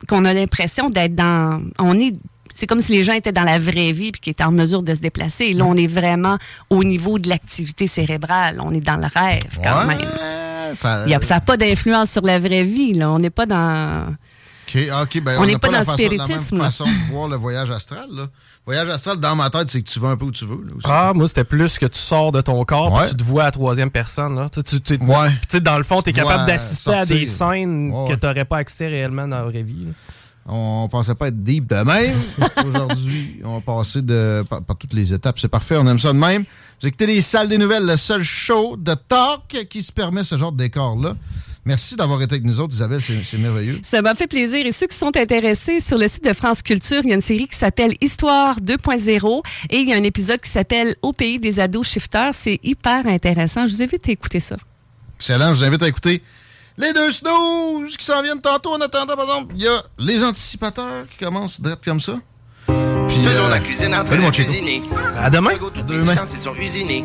qu'on 0.09 0.25
a 0.25 0.35
l'impression 0.35 0.91
d'être 0.91 1.15
dans. 1.15 1.63
On 1.79 1.99
est. 1.99 2.15
C'est 2.55 2.67
comme 2.67 2.81
si 2.83 2.93
les 2.93 3.03
gens 3.03 3.15
étaient 3.15 3.33
dans 3.33 3.45
la 3.45 3.59
vraie 3.59 3.93
vie 3.93 4.13
puis 4.13 4.21
qu'ils 4.21 4.33
étaient 4.33 4.45
en 4.45 4.53
mesure 4.53 4.83
de 4.83 4.95
se 4.95 5.01
déplacer. 5.01 5.55
Là, 5.55 5.65
on 5.65 5.75
est 5.75 5.87
vraiment 5.87 6.37
au 6.69 6.85
niveau 6.85 7.19
de 7.19 7.29
l'activité 7.29 7.87
cérébrale. 7.87 8.61
On 8.63 8.75
est 8.75 8.81
dans 8.81 8.97
le 8.97 9.07
rêve 9.07 9.59
quand 9.63 9.87
Ouais, 9.87 9.97
même. 9.97 10.75
Ça, 10.75 11.07
n'a 11.07 11.41
pas 11.41 11.57
d'influence 11.57 12.11
sur 12.11 12.23
la 12.23 12.39
vraie 12.39 12.65
vie. 12.65 12.93
Là. 12.93 13.11
On 13.11 13.19
n'est 13.19 13.31
pas 13.31 13.47
dans. 13.47 14.09
OK, 14.69 14.79
ah, 14.91 15.03
ok, 15.03 15.23
ben, 15.23 15.39
On 15.39 15.47
n'est 15.47 15.55
pas 15.55 15.69
pas, 15.69 15.71
la, 15.71 15.85
dans 15.85 15.93
le 15.93 15.97
façon, 15.99 16.03
la 16.03 16.09
même 16.11 16.19
spiritisme, 16.19 16.59
là. 16.59 16.65
façon 16.65 16.85
de 16.85 17.13
voir 17.13 17.29
le 17.29 17.37
voyage 17.37 17.71
astral. 17.71 18.07
Là. 18.13 18.27
Voyage 18.65 18.89
astral, 18.91 19.19
dans 19.19 19.35
ma 19.35 19.51
tête, 19.51 19.69
c'est 19.71 19.83
que 19.83 19.91
tu 19.91 19.99
vas 19.99 20.11
un 20.11 20.17
peu 20.17 20.27
où 20.27 20.31
tu 20.31 20.45
veux. 20.45 20.63
Là, 20.65 20.71
aussi. 20.77 20.87
Ah, 20.89 21.13
moi, 21.15 21.27
c'était 21.27 21.43
plus 21.43 21.79
que 21.79 21.87
tu 21.87 21.99
sors 21.99 22.31
de 22.31 22.41
ton 22.41 22.65
corps 22.65 22.93
Ouais. 22.93 23.09
tu 23.09 23.17
te 23.17 23.25
vois 23.25 23.43
à 23.43 23.47
la 23.47 23.51
troisième 23.51 23.91
personne. 23.91 24.37
Là. 24.37 24.47
Tu, 24.49 24.63
tu- 24.63 24.81
tu- 24.81 25.05
Ouais. 25.05 25.61
dans 25.61 25.77
le 25.79 25.83
fond, 25.83 26.01
Tu 26.01 26.11
es 26.11 26.13
capable 26.13 26.45
vois 26.45 26.47
d'assister 26.47 26.95
à 26.95 27.05
des 27.05 27.27
scènes 27.27 27.91
Ouais, 27.91 28.09
que 28.09 28.15
tu 28.15 28.25
n'aurais 28.25 28.45
pas 28.45 28.59
accès 28.59 28.87
réellement 28.87 29.27
dans 29.27 29.39
la 29.39 29.45
vraie 29.47 29.63
vie. 29.65 29.87
là. 29.87 29.93
On 30.47 30.89
pensait 30.91 31.15
pas 31.15 31.29
être 31.29 31.43
deep 31.43 31.69
de 31.69 31.83
même. 31.85 32.17
Aujourd'hui, 32.67 33.41
on 33.45 33.55
va 33.55 33.61
passer 33.61 34.03
de, 34.03 34.45
par, 34.49 34.63
par 34.63 34.77
toutes 34.77 34.93
les 34.93 35.13
étapes. 35.13 35.39
C'est 35.39 35.49
parfait, 35.49 35.77
on 35.79 35.87
aime 35.87 36.01
ça 36.01 36.13
de 36.13 36.19
même. 36.19 36.43
Vous 36.81 36.89
écoutez 36.89 37.07
les 37.07 37.21
salles 37.23 37.49
des 37.49 37.59
nouvelles, 37.59 37.87
le 37.87 37.97
seul 37.97 38.23
show 38.23 38.77
de 38.77 38.95
talk 38.95 39.67
qui 39.71 39.83
se 39.85 39.93
permet 39.93 40.25
ce 40.25 40.37
genre 40.39 40.51
de 40.53 40.59
décor-là. 40.59 41.15
Merci 41.65 41.95
d'avoir 41.95 42.21
été 42.23 42.35
avec 42.35 42.45
nous 42.45 42.61
autres, 42.61 42.75
Isabelle, 42.75 43.01
c'est 43.01 43.23
c'est 43.23 43.39
merveilleux. 43.39 43.81
Ça 43.85 44.03
m'a 44.03 44.15
fait 44.15 44.27
plaisir. 44.27 44.67
Et 44.67 44.73
ceux 44.73 44.89
qui 44.89 44.97
sont 44.97 45.17
intéressés, 45.17 45.79
sur 45.79 45.97
le 45.97 46.09
site 46.09 46.25
de 46.25 46.33
France 46.33 46.61
Culture, 46.63 47.01
il 47.05 47.11
y 47.11 47.13
a 47.13 47.15
une 47.15 47.21
série 47.21 47.47
qui 47.47 47.57
s'appelle 47.57 47.95
Histoire 48.01 48.61
2.0 48.61 49.43
et 49.71 49.79
il 49.79 49.89
y 49.89 49.93
a 49.93 49.97
un 49.97 50.03
épisode 50.03 50.41
qui 50.41 50.51
s'appelle 50.51 50.97
Au 51.03 51.13
pays 51.13 51.39
des 51.39 51.61
ados 51.61 51.87
shifters. 51.87 52.35
C'est 52.35 52.59
hyper 52.65 53.07
intéressant. 53.07 53.67
Je 53.69 53.75
vous 53.75 53.83
invite 53.83 54.09
à 54.09 54.13
écouter 54.13 54.41
ça. 54.41 54.57
Excellent, 55.17 55.55
je 55.55 55.61
vous 55.61 55.65
invite 55.65 55.83
à 55.85 55.89
écouter 55.89 56.21
les 56.79 56.93
deux 56.93 57.13
snooze 57.13 57.97
qui 57.97 58.05
s'en 58.05 58.23
viennent 58.23 58.41
tantôt. 58.41 58.75
En 58.75 58.81
attendant, 58.81 59.15
par 59.15 59.25
exemple, 59.25 59.55
il 59.57 59.63
y 59.63 59.69
a 59.69 59.83
les 59.99 60.25
anticipateurs 60.25 61.07
qui 61.07 61.17
commencent 61.17 61.61
d'être 61.61 61.85
comme 61.85 62.01
ça. 62.01 62.19
Puis, 62.67 63.17
Toujours 63.19 63.47
euh, 63.47 63.51
la 63.51 63.61
cuisine 63.61 63.95
en 63.95 64.03
train 64.05 64.17
de 64.17 64.31
cuisiner. 64.31 64.83
À 65.17 65.31
demain. 65.31 65.51
Mains. 65.89 66.13
ustensiles 66.13 66.41
sont 66.41 66.55
usinés. 66.55 67.05